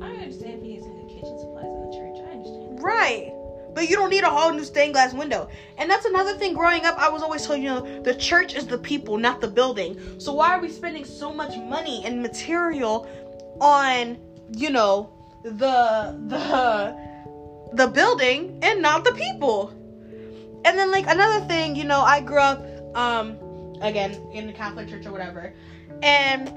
[0.00, 0.62] I understand
[2.84, 3.32] Right.
[3.72, 5.48] But you don't need a whole new stained glass window.
[5.78, 8.66] And that's another thing growing up, I was always told, you know, the church is
[8.66, 9.98] the people, not the building.
[10.20, 13.08] So why are we spending so much money and material
[13.58, 14.18] on,
[14.52, 15.10] you know,
[15.44, 16.94] the the
[17.72, 19.70] the building and not the people?
[20.66, 22.62] And then like another thing, you know, I grew up
[22.94, 23.38] um
[23.80, 25.54] again in the Catholic church or whatever.
[26.02, 26.48] And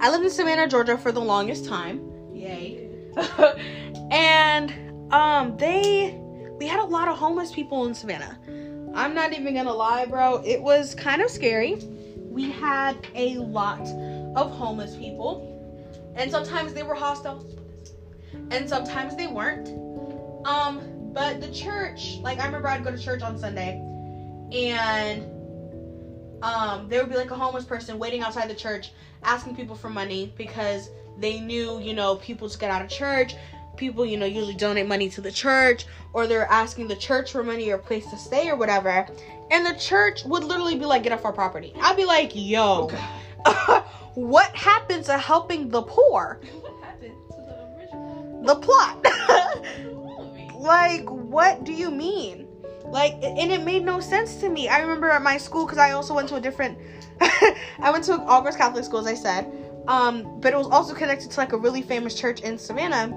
[0.00, 2.12] I lived in Savannah, Georgia for the longest time.
[2.34, 2.90] Yay.
[4.10, 6.18] and um they
[6.58, 8.38] we had a lot of homeless people in Savannah.
[8.94, 10.42] I'm not even gonna lie, bro.
[10.44, 11.74] It was kind of scary.
[12.16, 13.86] We had a lot
[14.34, 17.44] of homeless people, and sometimes they were hostile,
[18.50, 19.68] and sometimes they weren't.
[20.46, 20.80] Um,
[21.12, 23.80] but the church, like I remember I'd go to church on Sunday,
[24.52, 25.22] and
[26.42, 28.90] um, there would be like a homeless person waiting outside the church
[29.22, 33.34] asking people for money because they knew, you know, people just get out of church.
[33.76, 37.42] People, you know, usually donate money to the church, or they're asking the church for
[37.42, 39.06] money or a place to stay or whatever.
[39.50, 41.72] And the church would literally be like, get off our property.
[41.80, 42.88] I'd be like, yo,
[44.14, 46.40] what happened to helping the poor?
[46.52, 49.06] What happened to the original The plot.
[50.66, 52.48] like what do you mean
[52.86, 55.92] like and it made no sense to me i remember at my school because i
[55.92, 56.78] also went to a different
[57.20, 59.46] i went to august catholic school as i said
[59.86, 63.08] um but it was also connected to like a really famous church in savannah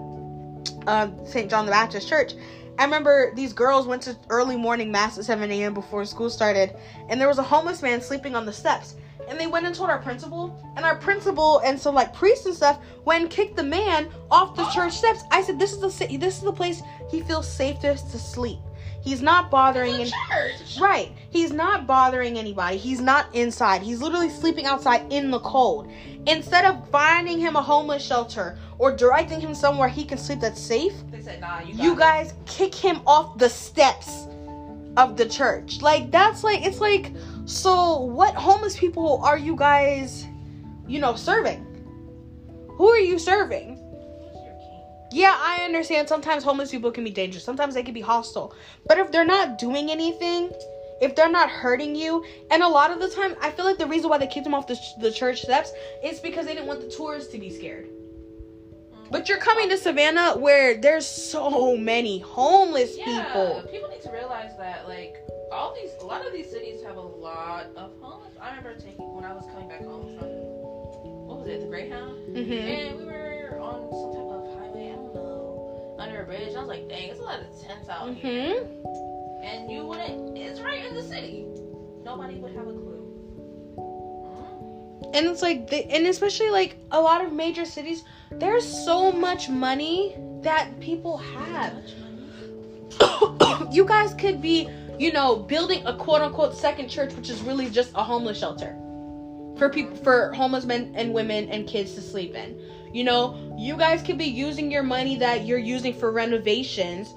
[0.87, 2.33] uh, st john the baptist church.
[2.77, 6.75] I remember these girls went to early morning mass at 7 a.m before school started
[7.09, 8.95] and there was a homeless man sleeping on the steps.
[9.27, 12.55] And they went and told our principal and our principal and some like priests and
[12.55, 15.23] stuff went and kicked the man off the church steps.
[15.29, 18.59] I said this is the this is the place he feels safest to sleep
[19.01, 20.79] he's not bothering It's and a church.
[20.79, 25.89] right he's not bothering anybody he's not inside he's literally sleeping outside in the cold
[26.27, 30.59] instead of finding him a homeless shelter or directing him somewhere he can sleep that's
[30.61, 34.27] safe They said, nah, you got you guys kick him off the steps
[34.97, 35.81] of the church.
[35.81, 37.13] Like that's like it's like
[37.45, 40.25] so what homeless people are you guys
[40.87, 41.65] you know serving?
[42.71, 43.78] Who are you serving?
[45.11, 45.37] Who's your king?
[45.37, 47.43] Yeah, I understand sometimes homeless people can be dangerous.
[47.43, 48.53] Sometimes they can be hostile.
[48.87, 50.51] But if they're not doing anything,
[51.01, 53.87] if they're not hurting you, and a lot of the time I feel like the
[53.87, 55.71] reason why they kicked them off the, the church steps
[56.03, 57.89] is because they didn't want the tourists to be scared.
[59.11, 63.63] But you're coming to Savannah where there's so many homeless Yeah, people.
[63.71, 65.15] people need to realize that like
[65.51, 68.33] all these, a lot of these cities have a lot of homeless.
[68.39, 70.27] I remember taking when I was coming back home from
[71.27, 74.38] what was it, the Greyhound, hmm and we were on some type of
[75.99, 76.55] under a bridge.
[76.55, 78.65] I was like, dang, it's a lot of tents out here, hmm
[79.41, 80.37] and you wouldn't.
[80.37, 81.45] It's right in the city.
[82.03, 83.05] Nobody would have a clue.
[83.77, 85.15] Mhm.
[85.15, 89.47] And it's like, they, and especially like a lot of major cities, there's so much
[89.49, 91.73] money that people have.
[93.71, 97.69] You guys could be, you know, building a quote unquote second church, which is really
[97.69, 98.75] just a homeless shelter
[99.57, 102.59] for people, for homeless men and women and kids to sleep in.
[102.93, 107.13] You know, you guys could be using your money that you're using for renovations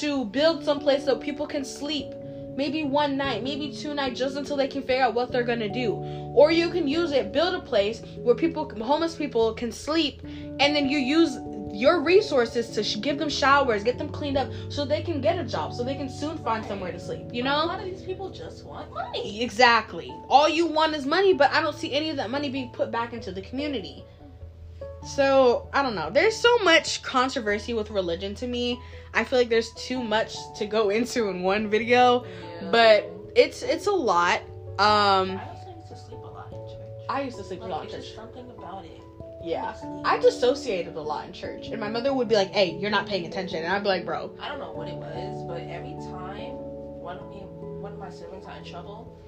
[0.00, 2.14] to build some place so people can sleep
[2.56, 5.68] maybe one night, maybe two nights, just until they can figure out what they're gonna
[5.68, 5.94] do.
[6.34, 10.74] Or you can use it, build a place where people, homeless people, can sleep, and
[10.76, 11.38] then you use
[11.72, 15.38] your resources to sh- give them showers, get them cleaned up, so they can get
[15.38, 17.26] a job, so they can soon find somewhere to sleep.
[17.32, 19.42] You know, A lot of these people just want money.
[19.42, 20.12] Exactly.
[20.28, 22.90] All you want is money, but I don't see any of that money being put
[22.90, 24.04] back into the community.
[25.04, 26.10] So, I don't know.
[26.10, 28.80] There's so much controversy with religion to me.
[29.14, 32.24] I feel like there's too much to go into in one video,
[32.70, 34.40] but it's it's a lot.
[34.78, 37.06] Um I also used to sleep a lot in church.
[37.08, 38.14] I used to sleep a lot in church.
[38.14, 39.00] something about it.
[39.44, 39.74] Yeah.
[40.04, 41.66] I dissociated a lot in church.
[41.66, 44.04] And my mother would be like, "Hey, you're not paying attention." And I'd be like,
[44.06, 46.54] "Bro, I don't know what it was, but every time
[47.02, 49.18] one of me, one of my siblings got in trouble,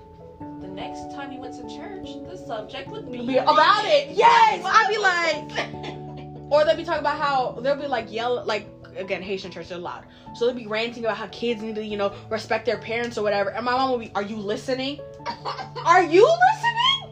[0.64, 4.64] the next time he went to church, the subject would be, be about it." Yes!
[4.64, 5.94] I'd be like like,
[6.50, 9.78] Or they'll be talking about how they'll be like yell like again Haitian church they're
[9.78, 10.04] loud,
[10.34, 13.22] so they'll be ranting about how kids need to you know respect their parents or
[13.22, 13.50] whatever.
[13.50, 15.00] And my mom will be, "Are you listening?
[15.84, 17.03] Are you listening?"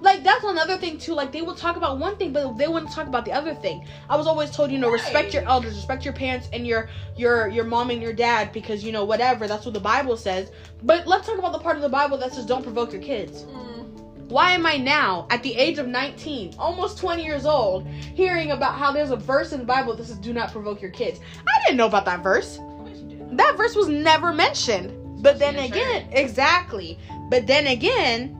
[0.00, 1.14] Like that's another thing too.
[1.14, 3.86] Like they will talk about one thing, but they wouldn't talk about the other thing.
[4.10, 7.48] I was always told, you know, respect your elders, respect your parents and your your
[7.48, 9.48] your mom and your dad because you know whatever.
[9.48, 10.50] That's what the Bible says.
[10.82, 13.44] But let's talk about the part of the Bible that says don't provoke your kids.
[13.44, 18.50] Mm, Why am I now, at the age of 19, almost 20 years old, hearing
[18.50, 21.20] about how there's a verse in the Bible that says do not provoke your kids?
[21.38, 22.58] I didn't know about that verse.
[22.58, 23.38] of course you did.
[23.38, 24.92] That verse was never mentioned.
[25.22, 26.98] But then In the again, exactly.
[27.30, 28.36] But then again,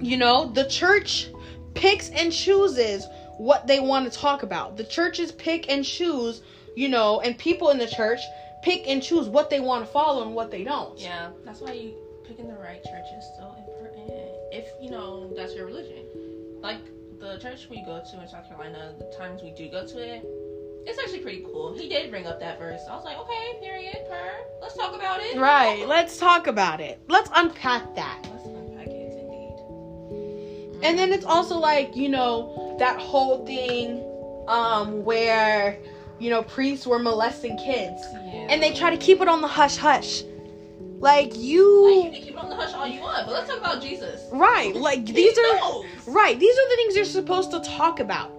[0.00, 1.30] you know, the church
[1.74, 3.06] picks and chooses
[3.38, 4.76] what they want to talk about.
[4.76, 6.42] The churches pick and choose,
[6.76, 8.20] you know, and people in the church
[8.62, 10.98] pick and choose what they want to follow and what they don't.
[10.98, 11.94] Yeah, that's why you
[12.26, 14.10] picking the right church is so important.
[14.52, 16.04] If you know that's your religion,
[16.60, 16.80] like
[17.18, 20.24] the church we go to in South Carolina, the times we do go to it,
[20.86, 21.74] it's actually pretty cool.
[21.74, 22.80] He did bring up that verse.
[22.90, 24.32] I was like, okay, period, per.
[24.60, 25.38] Let's talk about it.
[25.38, 26.98] Right, let's talk about it.
[27.08, 28.26] Let's unpack that.
[28.32, 28.59] Let's unpack it indeed.
[30.82, 34.04] And then it's also like, you know, that whole thing
[34.48, 35.78] um where,
[36.18, 38.02] you know, priests were molesting kids.
[38.12, 38.46] yeah.
[38.50, 40.22] And they try to keep it on the hush hush.
[40.98, 43.48] Like you, Like, you can keep it on the hush all you want, but let's
[43.48, 44.28] talk about Jesus.
[44.32, 45.86] Right, like He these are knows.
[46.06, 48.30] right, these are the things you're supposed to talk about.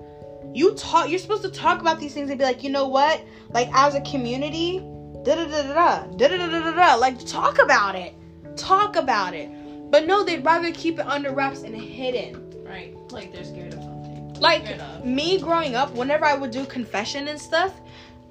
[0.53, 3.23] You talk you're supposed to talk about these things and be like, you know what?
[3.51, 4.79] Like as a community,
[5.23, 8.13] da da da da da da da da da da like talk about it.
[8.57, 9.49] Talk about it.
[9.91, 12.63] But no, they'd rather keep it under wraps and hidden.
[12.63, 14.33] Right, like they're scared of something.
[14.39, 17.73] Like me growing up, whenever I would do confession and stuff,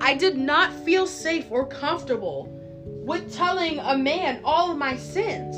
[0.01, 2.49] I did not feel safe or comfortable
[3.05, 5.57] with telling a man all of my sins.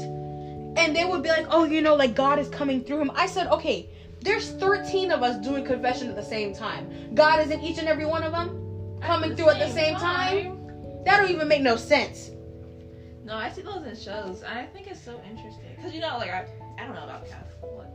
[0.76, 3.12] And they would be like, oh, you know, like God is coming through him.
[3.14, 3.88] I said, okay,
[4.22, 7.14] there's 13 of us doing confession at the same time.
[7.14, 10.58] God is in each and every one of them coming through at the same time.
[11.04, 12.30] That don't even make no sense.
[13.24, 14.42] No, I see those in shows.
[14.42, 16.46] I think it's so interesting because you know, like I,
[16.78, 17.88] I don't know about Catholic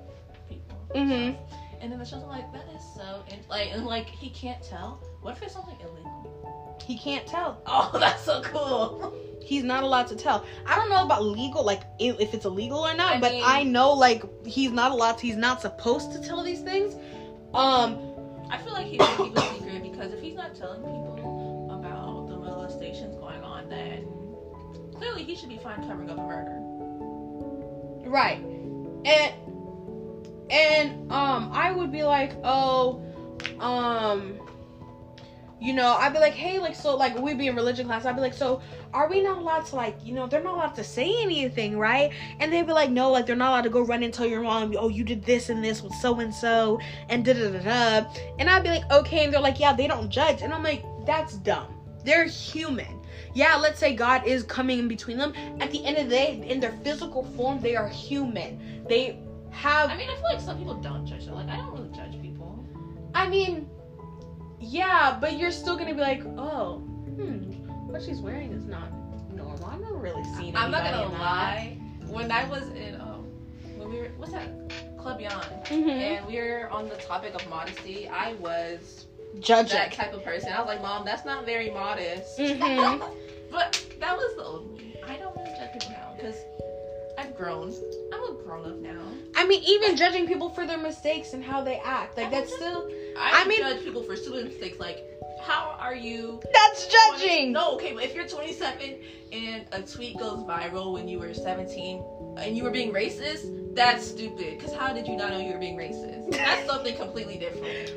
[0.50, 0.78] people.
[0.94, 1.38] Mhm.
[1.80, 5.00] And then the shows, like, that is so, in- like, and like he can't tell.
[5.22, 6.78] What if it's something illegal?
[6.84, 7.62] He can't tell.
[7.68, 9.14] Oh, that's so cool.
[9.42, 10.44] He's not allowed to tell.
[10.66, 13.44] I don't know about legal, like if if it's illegal or not, I but mean-
[13.46, 15.18] I know like he's not allowed.
[15.20, 16.96] To, he's not supposed to tell these things.
[17.54, 17.98] Um,
[18.50, 22.28] I feel like he should keep a secret because if he's not telling people about
[22.28, 24.08] the molestations going on, then
[24.96, 26.62] clearly he should be fine covering up a murder.
[28.08, 28.40] Right,
[29.06, 29.34] and
[30.50, 33.04] and um, I would be like, oh,
[33.60, 34.40] um,
[35.60, 38.06] you know, I'd be like, hey, like so, like we'd be in religion class.
[38.06, 38.62] I'd be like, so
[38.94, 42.12] are we not allowed to like, you know, they're not allowed to say anything, right?
[42.40, 44.42] And they'd be like, no, like they're not allowed to go run and tell your
[44.42, 46.80] mom, oh, you did this and this with so and so,
[47.10, 48.10] and da da da da.
[48.40, 50.84] And I'd be like, okay, and they're like, yeah, they don't judge, and I'm like,
[51.06, 51.74] that's dumb.
[52.06, 52.97] They're human.
[53.38, 55.32] Yeah, let's say God is coming in between them.
[55.60, 58.84] At the end of the day, in their physical form, they are human.
[58.90, 59.20] They
[59.52, 61.28] have I mean, I feel like some people don't judge.
[61.28, 62.66] Like I don't really judge people.
[63.14, 63.70] I mean,
[64.60, 67.44] yeah, but you're still gonna be like, oh, hmm,
[67.88, 68.92] what she's wearing is not
[69.32, 69.66] normal.
[69.68, 70.56] I've never really seen.
[70.56, 70.60] It.
[70.60, 71.78] I'm not gonna lie.
[72.08, 73.26] When I was in um,
[73.76, 74.50] when we were what's that
[74.98, 75.32] Club Yon,
[75.66, 75.90] Mhm.
[75.90, 79.06] and we were on the topic of modesty, I was
[79.40, 80.52] Judge that type of person.
[80.52, 82.40] I was like, Mom, that's not very modest.
[82.40, 83.04] Mhm.
[83.52, 84.96] but that was the old me.
[85.08, 86.36] I don't want to judge people now because
[87.18, 87.74] I've grown.
[88.14, 89.02] I'm a grown up now.
[89.36, 92.90] I mean, even judging people for their mistakes and how they act, like that's still
[93.18, 94.80] I, I mean- judge people for stupid mistakes.
[94.80, 95.04] Like,
[95.42, 96.42] how are you?
[96.54, 97.52] that's judging.
[97.52, 99.00] No, okay, but if you're 27
[99.32, 102.04] and a tweet goes viral when you were 17
[102.40, 104.58] and you were being racist, that's stupid.
[104.58, 106.32] Because how did you not know you were being racist?
[106.32, 107.92] That's something completely different.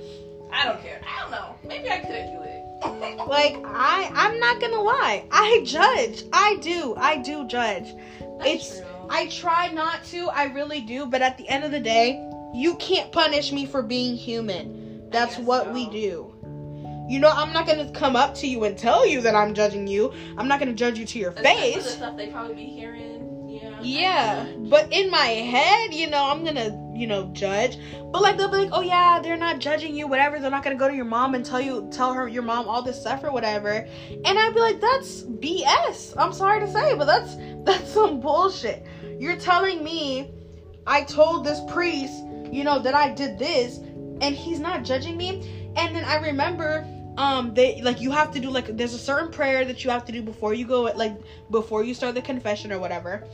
[0.53, 1.01] I don't care.
[1.07, 1.55] I don't know.
[1.67, 2.60] Maybe I couldn't do it.
[2.83, 5.25] Like I I'm not gonna lie.
[5.31, 6.25] I judge.
[6.33, 6.95] I do.
[6.97, 7.95] I do judge.
[8.39, 8.87] That's it's true.
[9.09, 10.29] I try not to.
[10.29, 11.07] I really do.
[11.07, 15.09] But at the end of the day, you can't punish me for being human.
[15.11, 15.73] That's what so.
[15.73, 16.35] we do.
[17.09, 19.89] You know, I'm not gonna come up to you and tell you that I'm judging
[19.89, 20.13] you.
[20.39, 21.97] I'm not gonna judge you to your Especially The face.
[21.97, 23.49] stuff they probably be hearing.
[23.49, 23.81] Yeah.
[23.83, 26.71] Yeah, but in my head, you know, I'm gonna,
[27.01, 27.79] you know, judge.
[28.13, 30.39] But like they'll be like, oh yeah, they're not judging you, whatever.
[30.39, 32.83] They're not gonna go to your mom and tell you, tell her your mom all
[32.83, 33.87] this stuff or whatever.
[34.25, 36.15] And I'd be like, that's BS.
[36.19, 38.87] I'm sorry to say, but that's that's some bullshit.
[39.19, 40.31] You're telling me,
[40.87, 42.23] I told this priest,
[42.53, 45.73] you know, that I did this, and he's not judging me.
[45.77, 46.87] And then I remember.
[47.17, 50.07] Um, they like you have to do like there's a certain prayer that you have
[50.07, 51.21] to do before you go like
[51.51, 53.29] before you start the confession or whatever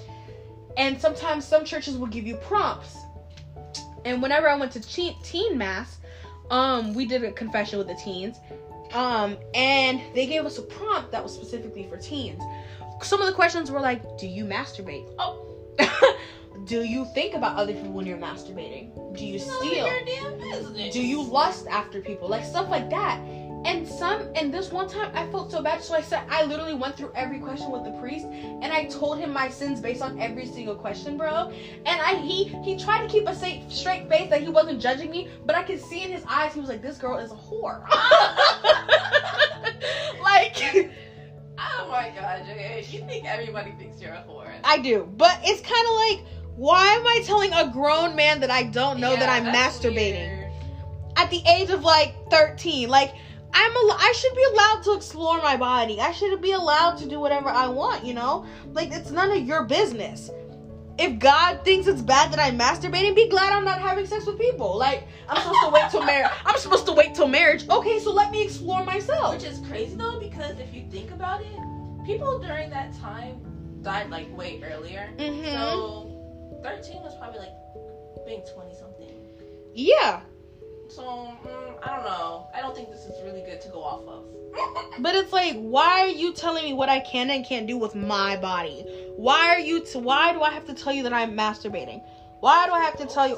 [0.77, 2.99] and sometimes some churches will give you prompts.
[4.07, 5.99] And whenever I went to teen, teen mass,
[6.51, 8.39] um, we did a confession with the teens,
[8.93, 12.41] um, and they gave us a prompt that was specifically for teens.
[13.03, 15.13] Some of the questions were like, "Do you masturbate?
[15.19, 15.43] Oh.
[16.65, 19.17] Do you think about other people when you're masturbating?
[19.17, 19.87] Do you None steal?
[19.87, 20.93] your damn business.
[20.93, 22.29] Do you lust after people?
[22.29, 23.21] Like stuff like that.
[23.65, 26.75] And some and this one time I felt so bad, so I said I literally
[26.75, 30.19] went through every question with the priest and I told him my sins based on
[30.21, 31.51] every single question, bro.
[31.85, 35.11] And I he he tried to keep a safe, straight face that he wasn't judging
[35.11, 37.35] me, but I could see in his eyes he was like, This girl is a
[37.35, 37.83] whore.
[40.23, 40.57] like
[41.59, 42.43] Oh my god.
[42.91, 44.53] You think everybody thinks you're a whore.
[44.63, 45.09] I do.
[45.17, 46.25] But it's kinda like
[46.57, 50.29] why am I telling a grown man that I don't know that I'm masturbating?
[50.29, 50.53] weird.
[51.17, 53.15] at the age of like 13 like
[53.55, 56.01] i'm al- i should be allowed to explore my body.
[56.01, 58.45] I should be allowed to do whatever i want you know?
[58.73, 60.31] Like it's none of your business.
[60.99, 64.39] If god thinks it's bad that i'm masturbating be glad i'm not having sex with
[64.39, 64.77] people.
[64.79, 67.69] Like i'm supposed to wait till marriage i'm supposed to wait till marriage.
[67.69, 69.35] Okay so let me explore myself.
[69.35, 71.59] Which is crazy though, because if you think about it,
[72.07, 73.41] people during that time
[73.83, 75.07] died like way earlier.
[75.19, 77.55] hmm So 13 was probably like
[78.27, 79.15] being 20 something.
[79.75, 80.21] yeah
[80.89, 82.47] So mm, I don't know.
[82.55, 84.25] I don't think this is really good to go off of.
[85.03, 87.95] but it's like why are you telling me what i can and can't do with
[87.95, 91.37] my body why are you t- why do i have to tell you that i'm
[91.37, 92.03] masturbating
[92.41, 93.37] why do i have to tell you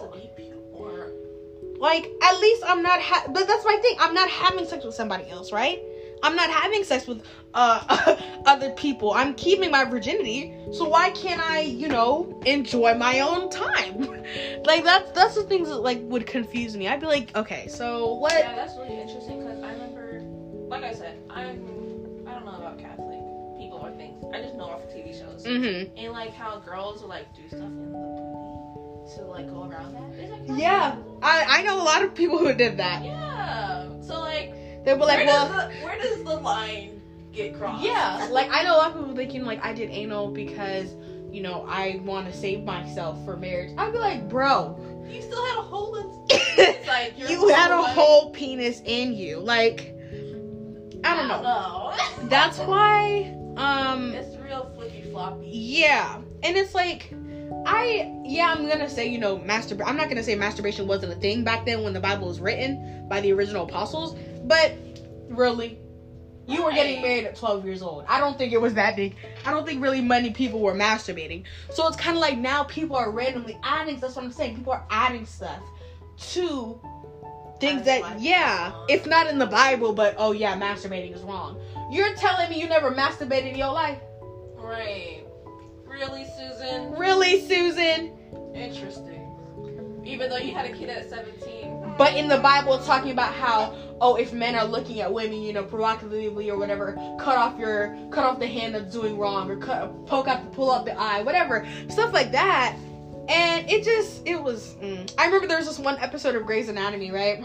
[1.81, 3.97] Like, at least I'm not ha- but that's my thing.
[4.01, 5.81] I'm not having sex with somebody else, right?
[6.23, 7.23] I'm not having sex with
[7.55, 8.17] uh
[8.47, 9.13] other people.
[9.13, 10.55] I'm keeping my virginity.
[10.73, 14.09] So why can't I, you know, enjoy my own time?
[14.65, 16.89] like that's that's the things that like would confuse me.
[16.89, 18.33] I'd be like, okay, so what?
[18.35, 20.23] Yeah, that's really interesting because I remember,
[20.69, 23.19] like I said, I'm I don't know about Catholic
[23.59, 24.23] people or things.
[24.35, 25.91] I just know off of TV shows Mhm.
[25.97, 29.95] and like how girls will like do stuff in the booty to like go around
[29.95, 30.61] that correct?
[30.61, 30.97] Yeah.
[31.23, 33.03] I I know a lot of people who did that.
[33.05, 33.89] Yeah.
[34.03, 34.53] So like,
[34.89, 37.85] They were like, where, well, does the, where does the line get crossed?
[37.85, 40.95] Yeah, like I know a lot of people thinking like I did anal because
[41.31, 43.75] you know I want to save myself for marriage.
[43.77, 48.31] I'd be like, bro, you still had a hole in- inside you had a whole
[48.31, 49.41] penis in you.
[49.41, 49.95] Like,
[51.05, 51.43] I don't know.
[51.43, 51.95] know.
[52.31, 55.51] That's why, um, it's real flippy floppy.
[55.53, 57.13] yeah, and it's like.
[57.67, 59.87] I yeah, I'm gonna say you know masturbate.
[59.87, 63.07] I'm not gonna say masturbation wasn't a thing back then when the Bible was written
[63.09, 64.17] by the original apostles,
[64.49, 64.73] but
[65.29, 65.79] really,
[66.47, 68.05] you were getting married at 12 years old.
[68.09, 69.15] I don't think it was that big.
[69.45, 71.45] I don't think really many people were masturbating.
[71.71, 74.01] So it's kind of like now people are randomly adding.
[74.01, 74.57] That's what I'm saying.
[74.57, 75.61] People are adding stuff
[76.33, 76.81] to
[77.61, 81.61] things that yeah, it's not in the Bible, but oh yeah, masturbating is wrong.
[81.91, 83.99] You're telling me you never masturbated in your life?
[84.55, 85.25] Right.
[85.85, 86.95] Really, Susan?
[86.95, 88.13] Really, Susan?
[88.55, 89.25] Interesting.
[90.05, 91.58] Even though you had a kid at 17.
[91.99, 95.43] But in the Bible, it's talking about how, oh, if men are looking at women,
[95.43, 99.51] you know, provocatively or whatever, cut off your, cut off the hand that's doing wrong,
[99.51, 102.77] or cut, poke out, pull out the eye, whatever, stuff like that.
[103.29, 104.75] And it just, it was.
[104.81, 105.13] Mm.
[105.19, 107.45] I remember there was this one episode of Grey's Anatomy, right?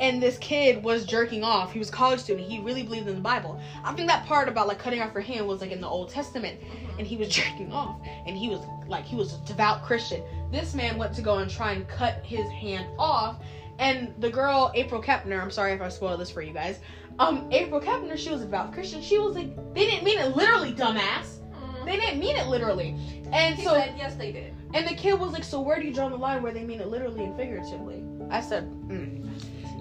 [0.00, 1.72] And this kid was jerking off.
[1.72, 2.46] He was a college student.
[2.46, 3.60] He really believed in the Bible.
[3.84, 6.10] I think that part about like cutting off your hand was like in the Old
[6.10, 6.58] Testament
[6.98, 7.96] and he was jerking off
[8.26, 10.22] and he was like he was a devout christian
[10.54, 13.36] this man went to go and try and cut his hand off
[13.78, 16.78] and the girl april kepner i'm sorry if i spoil this for you guys
[17.18, 19.02] um april kepner she was a devout christian.
[19.02, 21.40] She was like they didn't mean it literally dumbass.
[21.52, 21.84] Mm.
[21.84, 22.90] they didn't mean it literally.
[23.32, 24.54] And He so said, yes, they did.
[24.74, 26.80] and the kid was like so where do you draw the line where they mean
[26.80, 28.04] it literally and figuratively?
[28.30, 29.28] I said mm,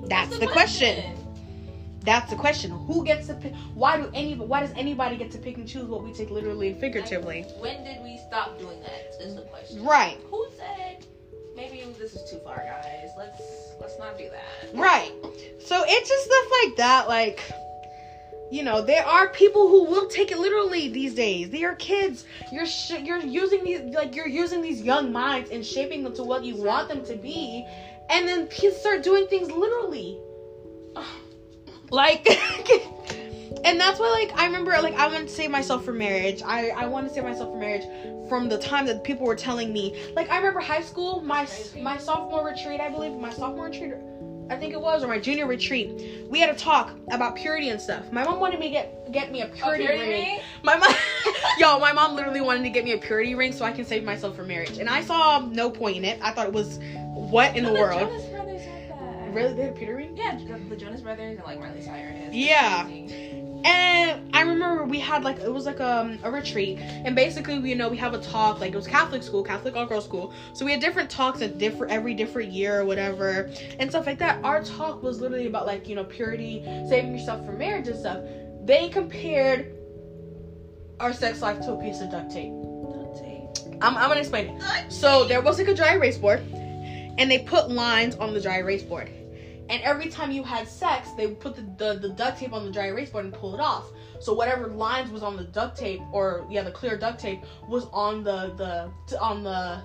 [0.08, 1.04] that's the question
[2.04, 5.38] that's the question who gets to pick why do any why does anybody get to
[5.38, 9.16] pick and choose what we take literally and figuratively When did we stop doing that?
[9.22, 9.84] Is the question.
[9.86, 11.06] right Who said
[11.56, 13.12] maybe this is too far, guys.
[13.18, 13.42] Let's
[13.80, 14.78] let's not do that.
[14.78, 15.12] Right.
[15.60, 17.08] So it's just stuff like that.
[17.08, 17.42] Like,
[18.52, 21.50] you know, there are people who will take it literally these days.
[21.50, 22.26] They are kids.
[22.52, 26.24] You're sh- you're using these like you're using these young minds and shaping them to
[26.24, 27.66] what you want them to be,
[28.10, 30.20] and then kids start doing things literally.
[31.94, 32.28] Like,
[33.66, 36.42] and that's why like I remember like I wanted to save myself for marriage.
[36.44, 37.84] I I wanted to save myself for marriage
[38.28, 39.96] from the time that people were telling me.
[40.16, 41.48] Like I remember high school, my
[41.80, 43.94] my sophomore retreat, I believe my sophomore retreat.
[44.50, 47.80] I think it was, or my junior retreat, we had a talk about purity and
[47.80, 48.12] stuff.
[48.12, 50.10] My mom wanted me to get get me a purity, purity ring.
[50.10, 50.40] ring?
[50.64, 50.92] My mom,
[51.60, 54.04] yo, my mom literally wanted to get me a purity ring so I can save
[54.04, 56.18] myself for marriage, and I saw no point in it.
[56.24, 56.80] I thought it was
[57.14, 58.10] what in the world.
[59.34, 60.18] Really, they had a purity ring?
[60.18, 62.34] Yeah, the, the Jonas Brothers and like Miley Cyrus.
[62.34, 62.88] Yeah.
[63.66, 67.76] And I remember we had like it was like um, a retreat, and basically you
[67.76, 70.34] know we have a talk like it was Catholic school, Catholic all girls school.
[70.54, 74.20] So we had different talks at different every different year or whatever, and stuff like
[74.20, 74.44] that.
[74.44, 78.20] Our talk was literally about like you know purity, saving yourself for marriage and stuff.
[78.66, 79.74] They compared
[81.00, 82.52] our sex life to a piece of duct tape.
[82.52, 83.78] Duct tape.
[83.82, 84.92] I'm, I'm gonna explain it.
[84.92, 86.42] So there was like a dry erase board,
[87.18, 89.10] and they put lines on the dry erase board.
[89.70, 92.66] And every time you had sex, they would put the, the, the duct tape on
[92.66, 93.92] the dry erase board and pull it off.
[94.20, 97.86] So whatever lines was on the duct tape, or yeah, the clear duct tape was
[97.94, 98.54] on the
[99.08, 99.82] the on the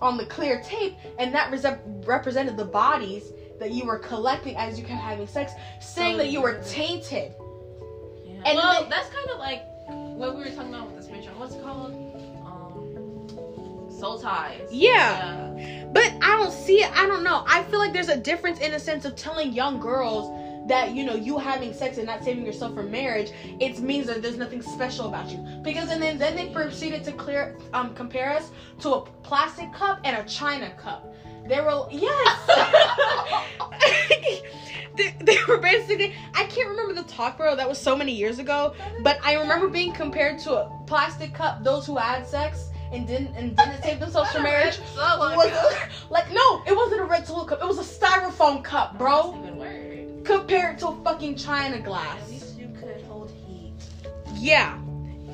[0.00, 1.66] on the clear tape, and that res-
[2.06, 6.40] represented the bodies that you were collecting as you kept having sex, saying that you
[6.42, 7.32] were oh, tainted.
[8.24, 8.42] Yeah.
[8.44, 11.30] And well, they- that's kind of like what we were talking about with this picture.
[11.36, 12.11] What's it called?
[14.02, 14.66] Soul ties.
[14.68, 15.86] Yeah.
[15.92, 16.90] But I don't see it.
[16.90, 17.44] I don't know.
[17.46, 20.36] I feel like there's a difference in the sense of telling young girls
[20.66, 23.30] that you know you having sex and not saving yourself for marriage.
[23.60, 27.12] It means that there's nothing special about you because and then then they proceeded to
[27.12, 28.50] clear um compare us
[28.80, 31.14] to a plastic cup and a china cup.
[31.46, 32.50] They were yes.
[34.96, 38.40] they, they were basically I can't remember the talk bro that was so many years
[38.40, 38.74] ago
[39.04, 43.34] but I remember being compared to a plastic cup those who had sex and didn't
[43.36, 47.60] and didn't save themselves for marriage was like no, it wasn't a red solo cup.
[47.62, 49.38] It was a styrofoam cup, bro.
[50.24, 52.30] Compared to a fucking china At glass.
[52.30, 53.72] least you could hold heat.
[54.34, 54.78] Yeah.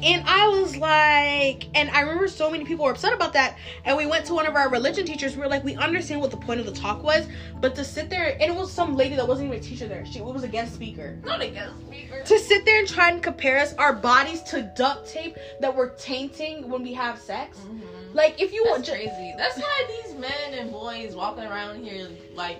[0.02, 3.56] And I was like, and I remember so many people were upset about that.
[3.84, 5.34] And we went to one of our religion teachers.
[5.34, 7.26] We were like, we understand what the point of the talk was,
[7.60, 10.06] but to sit there, and it was some lady that wasn't even a teacher there.
[10.06, 11.18] She was a guest speaker.
[11.24, 12.08] Not against me.
[12.24, 15.94] To sit there and try and compare us, our bodies to duct tape that we're
[15.96, 17.58] tainting when we have sex.
[17.58, 18.14] Mhm.
[18.14, 19.34] Like, if you want, That's crazy.
[19.36, 22.58] That's why these men and boys walking around here like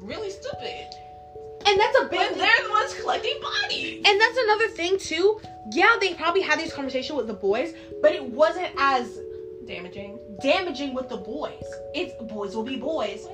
[0.00, 0.86] really stupid.
[1.66, 2.30] And that's a big.
[2.30, 4.02] But they're the ones collecting bodies.
[4.06, 5.40] And that's another thing too.
[5.72, 9.18] Yeah, they probably had these conversations with the boys, but it wasn't as
[9.66, 10.18] Damaging.
[10.42, 11.62] damaging with the boys.
[11.94, 13.26] It's boys will be boys.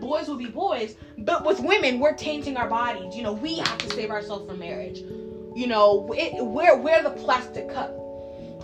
[0.00, 0.96] Boys will be boys.
[1.18, 3.14] But with women, we're tainting our bodies.
[3.14, 4.98] You know, we have to save ourselves from marriage.
[5.54, 7.94] You know, it, we're we're the plastic cup.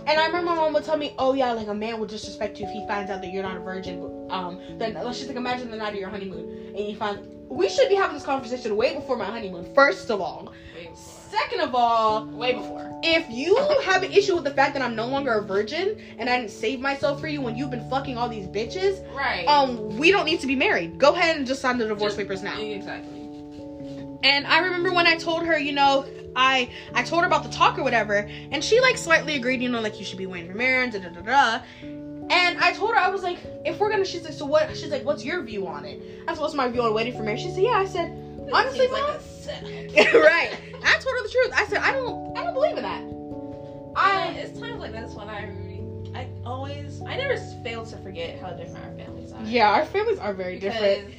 [0.07, 2.59] And I remember my mom would tell me, "Oh yeah, like a man will disrespect
[2.59, 5.37] you if he finds out that you're not a virgin." Um, then let's just like
[5.37, 8.75] imagine the night of your honeymoon, and you find we should be having this conversation
[8.75, 9.73] way before my honeymoon.
[9.73, 10.53] First of all,
[10.93, 12.99] second of all, Way before.
[13.03, 16.29] if you have an issue with the fact that I'm no longer a virgin and
[16.29, 19.45] I didn't save myself for you when you've been fucking all these bitches, Right.
[19.47, 20.97] um, we don't need to be married.
[20.99, 22.59] Go ahead and just sign the divorce Just- papers now.
[22.59, 23.16] Exactly.
[24.23, 26.05] And I remember when I told her, you know,
[26.35, 29.69] I I told her about the talk or whatever, and she like slightly agreed, you
[29.69, 31.59] know, like you should be waiting for marriage, da da da da.
[32.29, 34.75] And I told her I was like, if we're gonna, she's like, so what?
[34.75, 36.01] She's like, what's your view on it?
[36.27, 37.41] I said, what's my view on waiting for marriage?
[37.41, 37.77] She said, yeah.
[37.77, 38.11] I said,
[38.51, 40.51] honestly, mom, like right.
[40.83, 41.51] I told her the truth.
[41.55, 43.03] I said, I don't, I don't believe in that.
[43.95, 45.49] I, it's times like this when I,
[46.13, 49.41] I always, I never fail to forget how different our families are.
[49.43, 51.13] yeah, our families are very different.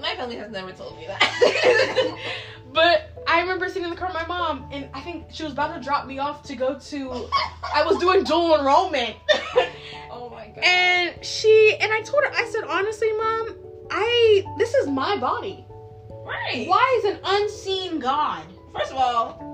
[0.00, 2.16] My family has never told me that.
[2.72, 5.52] But I remember sitting in the car with my mom, and I think she was
[5.52, 7.28] about to drop me off to go to.
[7.74, 9.16] I was doing dual enrollment,
[10.10, 10.64] oh my god.
[10.64, 13.56] and she and I told her, I said, honestly, mom,
[13.90, 15.64] I this is my body.
[16.10, 16.66] right.
[16.68, 18.44] Why is an unseen God?
[18.72, 19.50] First of all,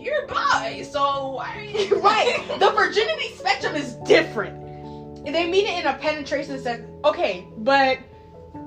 [0.00, 2.58] you're bi, so why are you right.
[2.60, 5.24] The virginity spectrum is different.
[5.24, 6.86] They mean it in a penetration sense.
[7.04, 7.98] Okay, but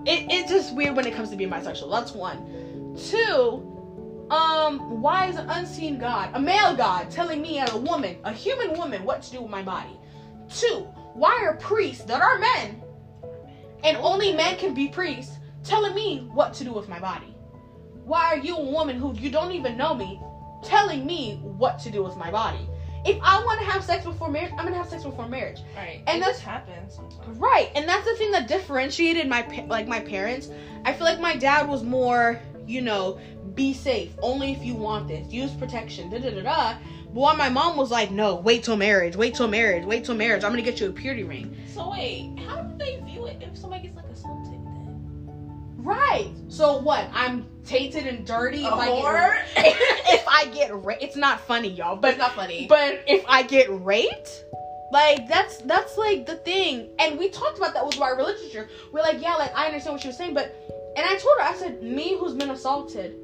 [0.06, 1.92] it, it's just weird when it comes to being bisexual.
[1.92, 2.96] That's one.
[2.98, 3.68] Two,
[4.32, 8.32] um, why is an unseen God, a male God, telling me as a woman, a
[8.32, 10.00] human woman, what to do with my body?
[10.50, 12.82] Two, why are priests that are men,
[13.84, 17.36] and only men can be priests, telling me what to do with my body?
[18.04, 20.20] Why are you a woman who you don't even know me
[20.64, 22.68] telling me what to do with my body?
[23.06, 25.60] If I want to have sex before marriage, I'm gonna have sex before marriage.
[25.76, 26.02] Right.
[26.08, 27.38] And it that's- happens sometimes.
[27.38, 30.49] Right, and that's the thing that differentiated my pa- like my parents.
[30.86, 33.20] I feel like my dad was more, you know,
[33.56, 34.12] be safe.
[34.22, 35.32] Only if you want this.
[35.32, 36.10] Use protection.
[36.10, 36.74] Da da da da.
[37.14, 39.16] But while my mom was like, no, wait till marriage.
[39.18, 39.84] Wait till marriage.
[39.86, 40.43] Wait till marriage.
[40.43, 41.56] I'm gonna get you a purity ring.
[41.74, 44.61] So wait, how do they view it if somebody gets like assaulted?
[45.84, 46.32] Right.
[46.49, 47.09] So what?
[47.13, 48.65] I'm tainted and dirty.
[48.65, 49.47] If I get
[50.13, 51.03] if I get raped.
[51.03, 51.95] It's not funny, y'all.
[51.95, 52.67] But it's not funny.
[52.67, 54.43] But if I get raped,
[54.91, 56.89] like that's that's like the thing.
[56.99, 58.69] And we talked about that with our religious teacher.
[58.91, 60.55] We're like, yeah, like I understand what she was saying, but
[60.97, 63.15] and I told her, I said, me who's been assaulted,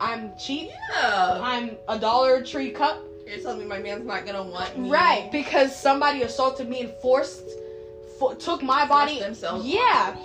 [0.00, 0.70] I'm cheap.
[0.92, 1.40] yeah.
[1.42, 3.02] I'm a Dollar Tree cup.
[3.26, 4.90] You're telling me my man's not gonna want me.
[4.90, 7.48] Right, because somebody assaulted me and forced,
[8.18, 9.12] fo- took my body.
[9.12, 10.16] Forced themselves Yeah.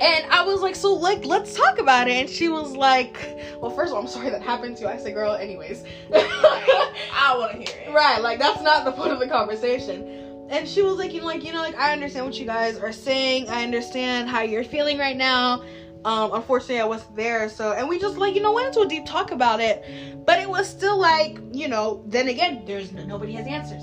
[0.00, 2.12] And I was like, so like, let's talk about it.
[2.12, 3.16] And she was like,
[3.60, 4.88] well, first of all, I'm sorry that happened to you.
[4.88, 5.84] I said, girl, anyways.
[6.14, 7.94] I want to hear it.
[7.94, 10.26] Right, like that's not the point of the conversation.
[10.50, 12.78] And she was like, you know, like, you know, like I understand what you guys
[12.78, 13.48] are saying.
[13.48, 15.64] I understand how you're feeling right now.
[16.04, 18.86] Um, unfortunately I wasn't there, so and we just like, you know, went into a
[18.86, 19.84] deep talk about it.
[20.24, 23.82] But it was still like, you know, then again, there's no, nobody has answers.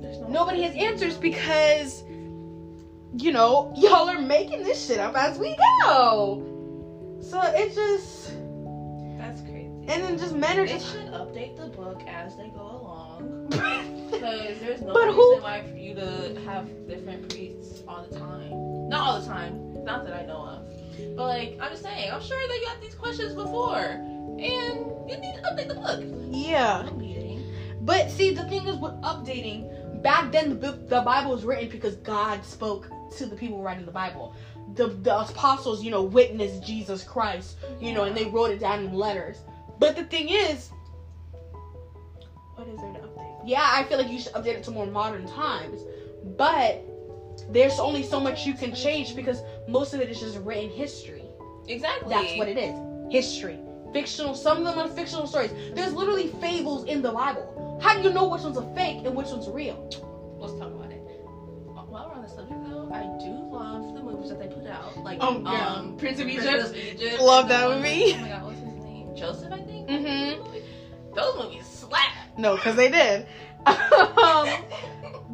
[0.00, 2.04] There's no Nobody has answers because
[3.16, 6.46] you know, y'all are making this shit up as we go.
[7.20, 8.32] So it just
[9.18, 9.66] That's crazy.
[9.88, 13.48] and then just men are They just should update the book as they go along.
[14.10, 18.18] Because there's no But reason who- why for you to have different priests all the
[18.18, 18.88] time.
[18.88, 19.84] Not all the time.
[19.84, 21.16] Not that I know of.
[21.16, 23.78] But like, I'm just saying, I'm sure they got these questions before.
[23.78, 26.02] And you need to update the book.
[26.30, 26.88] yeah.
[27.82, 31.96] But see, the thing is with updating, back then the, the Bible was written because
[31.96, 34.34] God spoke to the people writing the Bible.
[34.74, 38.84] The, the apostles, you know, witnessed Jesus Christ, you know, and they wrote it down
[38.84, 39.38] in letters.
[39.78, 40.70] But the thing is,
[42.54, 43.40] What is there to update?
[43.44, 45.80] yeah, I feel like you should update it to more modern times.
[46.36, 46.82] But
[47.50, 51.24] there's only so much you can change because most of it is just written history.
[51.66, 52.10] Exactly.
[52.10, 52.74] That's what it is.
[53.10, 53.58] History.
[53.92, 54.34] Fictional.
[54.34, 55.50] Some of them are fictional stories.
[55.74, 57.78] There's literally fables in the Bible.
[57.82, 59.88] How do you know which one's a fake and which one's are real?
[60.38, 60.98] Let's talk about it.
[61.88, 62.59] While we're on the subject,
[63.00, 64.96] I do love the movies that they put out.
[65.02, 65.66] Like, Oh, yeah.
[65.74, 66.64] um, Prince of Prince Egypt.
[66.64, 67.20] of Egypt.
[67.22, 68.12] Love that one- movie.
[68.14, 69.16] Oh my god, what's his name?
[69.16, 69.88] Joseph, I think.
[69.88, 70.60] Mhm.
[71.14, 72.12] Those movies slap.
[72.36, 73.26] No, because they did.
[73.66, 74.48] um,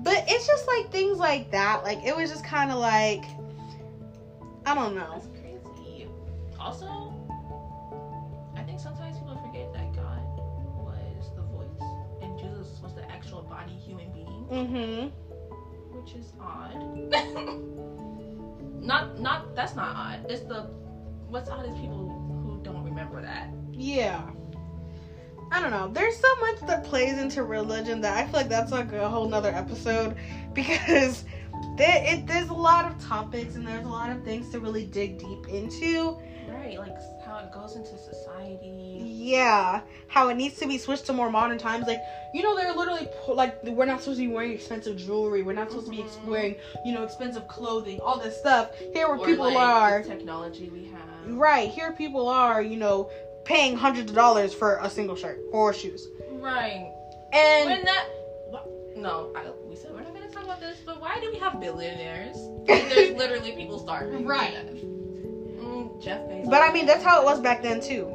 [0.03, 1.83] but it's just like things like that.
[1.85, 3.25] Like it was just kind of like,
[4.65, 5.11] I don't know.
[5.13, 6.09] That's crazy.
[6.59, 7.13] Also,
[8.57, 10.21] I think sometimes people forget that God
[10.77, 11.89] was the voice
[12.23, 15.26] and Jesus was the actual body human being, Mm-hmm.
[16.47, 16.75] Odd.
[18.83, 20.27] not, not that's not odd.
[20.31, 20.71] It's the
[21.29, 22.09] what's odd is people
[22.45, 23.51] who don't remember that.
[23.73, 24.23] Yeah.
[25.53, 25.89] I don't know.
[25.93, 29.29] There's so much that plays into religion that I feel like that's like a whole
[29.29, 30.17] nother episode
[30.55, 31.25] because
[31.77, 34.87] there it, there's a lot of topics and there's a lot of things to really
[34.87, 36.19] dig deep into.
[36.49, 36.95] Right, like
[37.25, 39.01] how it goes into society.
[39.03, 41.87] Yeah, how it needs to be switched to more modern times.
[41.87, 42.01] Like,
[42.35, 45.43] you know, they're literally like we're not supposed to be wearing expensive jewelry.
[45.43, 46.27] We're not supposed to be ex- Mhm.
[46.29, 48.01] wearing, you know, expensive clothing.
[48.01, 48.71] All this stuff.
[48.93, 51.37] Here, where Or, people like, are the technology we have.
[51.37, 53.11] right here, people are, you know,
[53.45, 56.09] paying hundreds of dollars for a single shirt or shoes.
[56.31, 56.93] Right.
[57.33, 58.07] And When that
[58.97, 61.61] no, I, we said we're not gonna talk about this, but why do we have
[61.61, 62.37] billionaires?
[62.67, 64.23] There's literally people starving.
[64.23, 64.55] to Right.
[65.97, 66.05] Death.
[66.05, 66.51] Jeff Bezos.
[66.51, 68.13] but I mean, that's how it was back then too.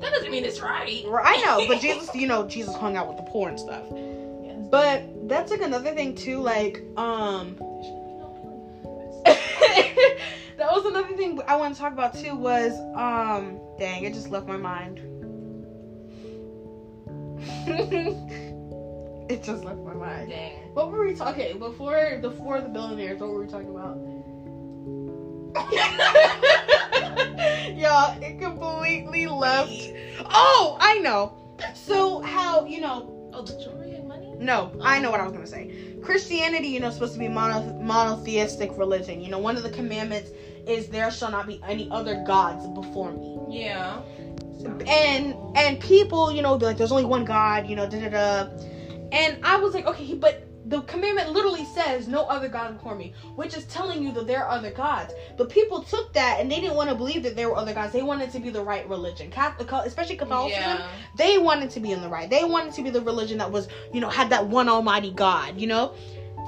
[0.00, 1.04] that doesn't mean it's right.
[1.06, 3.84] Right, I know, but Jesus, you know, Jesus hung out with the poor and stuff.
[3.90, 4.66] Yes.
[4.70, 6.40] But that's like another thing too.
[6.40, 7.56] Like, um.
[7.58, 8.28] There should be no
[8.84, 10.16] billionaires.
[10.58, 14.30] that was another thing I want to talk about too was um dang it just
[14.30, 15.00] left my mind.
[19.28, 20.30] it just left my mind.
[20.30, 20.52] Dang.
[20.74, 21.34] What were we talking?
[21.34, 23.98] Okay, before before the billionaires, what were we talking about?
[27.76, 29.90] Y'all, it completely left.
[30.30, 31.34] Oh, I know.
[31.74, 34.32] So how you know Oh, the jewelry and money.
[34.38, 35.70] no, I know what I was gonna say.
[36.02, 39.20] Christianity, you know, is supposed to be mono- monotheistic religion.
[39.20, 40.30] You know, one of the commandments
[40.68, 43.38] is there shall not be any other gods before me.
[43.50, 44.00] Yeah.
[44.86, 47.68] And and people, you know, like there's only one God.
[47.68, 48.48] You know, da da da.
[49.12, 53.12] And I was like, okay, but the commandment literally says no other god before me,
[53.36, 55.12] which is telling you that there are other gods.
[55.36, 57.92] But people took that and they didn't want to believe that there were other gods.
[57.92, 60.88] They wanted to be the right religion, Catholic, especially Catholicism Yeah.
[61.16, 62.30] they wanted to be in the right.
[62.30, 65.60] They wanted to be the religion that was, you know, had that one almighty God,
[65.60, 65.94] you know?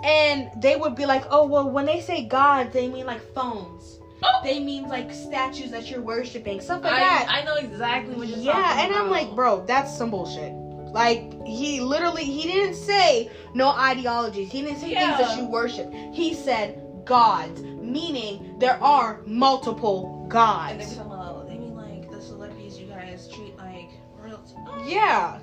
[0.03, 3.99] And they would be like, oh, well, when they say God, they mean like phones.
[4.23, 4.41] Oh.
[4.43, 7.27] They mean like statues that you're worshiping, stuff like that.
[7.29, 10.53] I, I know exactly what you're yeah, and I'm like, bro, that's some bullshit.
[10.97, 14.51] Like he literally he didn't say no ideologies.
[14.51, 15.15] He didn't say Yeah.
[15.15, 15.93] things that you worship.
[15.93, 20.73] He said gods, meaning there are multiple gods.
[20.73, 24.55] And they're talking about, they mean like the celebrities you guys treat like royalty.
[24.87, 25.39] Yeah.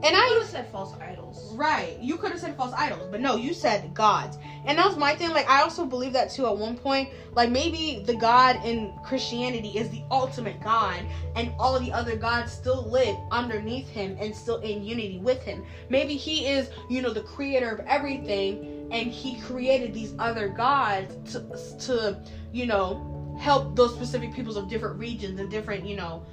[0.00, 1.54] And I I would have said false idols.
[1.54, 1.98] Right.
[2.00, 4.36] You could have said false idols, but no, you said gods.
[4.66, 5.30] And that was my thing.
[5.30, 7.08] Like, I also believe that too at one point.
[7.32, 11.00] Like, maybe the God in Christianity is the ultimate God,
[11.34, 15.64] and all the other gods still live underneath him and still in unity with him.
[15.88, 21.32] Maybe he is, you know, the creator of everything, and he created these other gods
[21.32, 21.40] to,
[21.86, 22.22] to
[22.52, 26.26] you know, help those specific peoples of different regions and different, you know,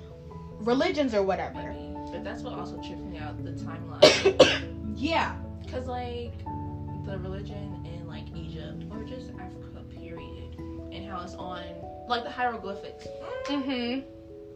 [0.60, 1.74] religions or whatever.
[2.16, 4.72] But that's what also tripped me out the timeline.
[4.96, 5.36] Yeah.
[5.62, 6.32] Because, like,
[7.06, 10.56] the religion in, like, Egypt or just Africa, period,
[10.94, 11.62] and how it's on,
[12.08, 13.06] like, the hieroglyphics.
[13.50, 14.00] Mm, Mm-hmm.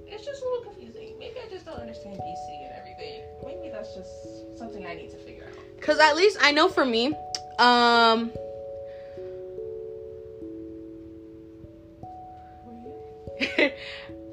[0.07, 1.15] It's just a little confusing.
[1.19, 3.23] Maybe I just don't understand BC and everything.
[3.45, 5.81] Maybe that's just something I need to figure out.
[5.81, 7.13] Cause at least I know for me,
[7.59, 8.31] um,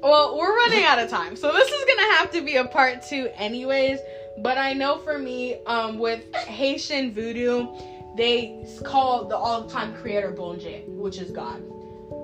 [0.01, 3.03] well, we're running out of time, so this is gonna have to be a part
[3.03, 3.99] two, anyways.
[4.39, 7.67] But I know for me, um, with Haitian voodoo,
[8.15, 11.61] they call the all-time creator Bondye, which is God.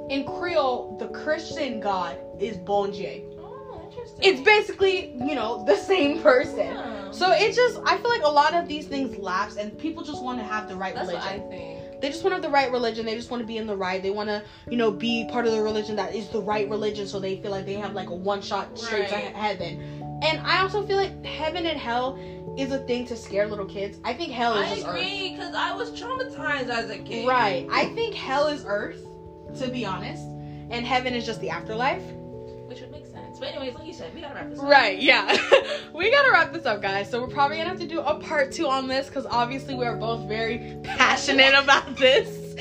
[0.09, 3.23] In Creole, the Christian God is Bondye.
[3.39, 4.19] Oh, interesting.
[4.21, 6.67] It's basically, you know, the same person.
[6.67, 7.11] Yeah.
[7.11, 10.23] So it just, I feel like a lot of these things lapse, and people just
[10.23, 11.41] want to have the right that's religion.
[12.03, 12.09] What I think.
[12.09, 13.05] They just want to have the right religion.
[13.05, 14.01] They just want to be in the right.
[14.01, 17.07] They want to, you know, be part of the religion that is the right religion,
[17.07, 19.25] so they feel like they have like a one shot straight to Right.
[19.25, 20.19] he- heaven.
[20.23, 22.17] And I also feel like heaven and hell
[22.57, 23.97] is a thing to scare little kids.
[24.03, 27.27] I think hell is I just agree, because I was traumatized as a kid.
[27.27, 27.67] Right.
[27.71, 29.03] I think hell is earth,
[29.59, 30.23] to be honest,
[30.69, 32.03] and heaven is just the afterlife.
[33.39, 34.65] But, anyways, like you said, we gotta wrap this up.
[34.65, 35.37] Right, yeah.
[35.93, 37.09] we gotta wrap this up, guys.
[37.09, 39.85] So we're probably gonna have to do a part two on this because obviously we
[39.85, 42.55] are both very passionate about this.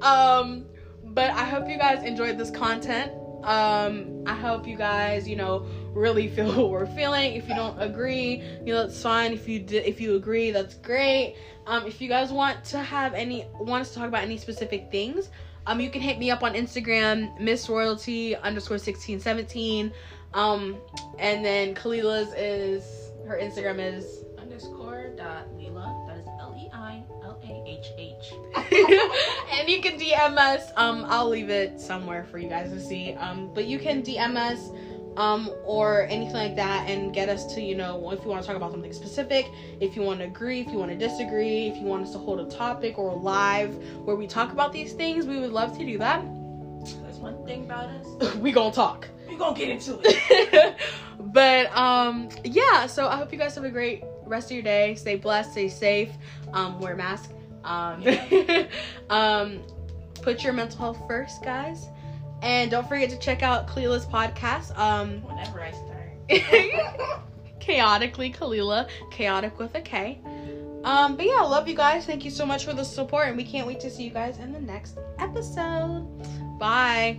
[0.00, 0.66] Um,
[1.04, 3.12] but I hope you guys enjoyed this content.
[3.44, 7.34] Um, I hope you guys, you know, really feel what we're feeling.
[7.34, 9.32] If you don't agree, you know, it's fine.
[9.32, 11.36] If you if you agree, that's great.
[11.66, 14.90] Um, if you guys want to have any want us to talk about any specific
[14.90, 15.30] things,
[15.66, 19.92] um, you can hit me up on Instagram, Miss Royalty underscore sixteen seventeen.
[20.34, 20.76] Um,
[21.18, 26.06] and then Kalila's is her Instagram is Underscore dot Leela.
[26.06, 28.32] That is L E I L A H H.
[29.58, 30.70] and you can DM us.
[30.76, 33.14] Um, I'll leave it somewhere for you guys to see.
[33.14, 34.70] Um, but you can DM us,
[35.18, 38.46] um, or anything like that, and get us to you know if you want to
[38.46, 39.46] talk about something specific,
[39.80, 42.18] if you want to agree, if you want to disagree, if you want us to
[42.18, 43.74] hold a topic or a live
[44.04, 46.22] where we talk about these things, we would love to do that.
[47.02, 48.34] There's one thing about us.
[48.36, 49.08] we gonna talk.
[49.28, 50.76] We gonna get into it.
[51.20, 54.94] but um yeah so i hope you guys have a great rest of your day.
[54.94, 56.10] Stay blessed stay safe
[56.52, 57.30] um wear a mask.
[57.64, 58.04] Um
[59.10, 59.62] um
[60.22, 61.86] put your mental health first guys.
[62.40, 67.20] And don't forget to check out Kalila's podcast um Whenever I start.
[67.60, 70.20] chaotically Kalila chaotic with a K.
[70.84, 72.06] Um but yeah love you guys.
[72.06, 74.38] Thank you so much for the support and we can't wait to see you guys
[74.38, 76.06] in the next episode.
[76.58, 77.18] Bye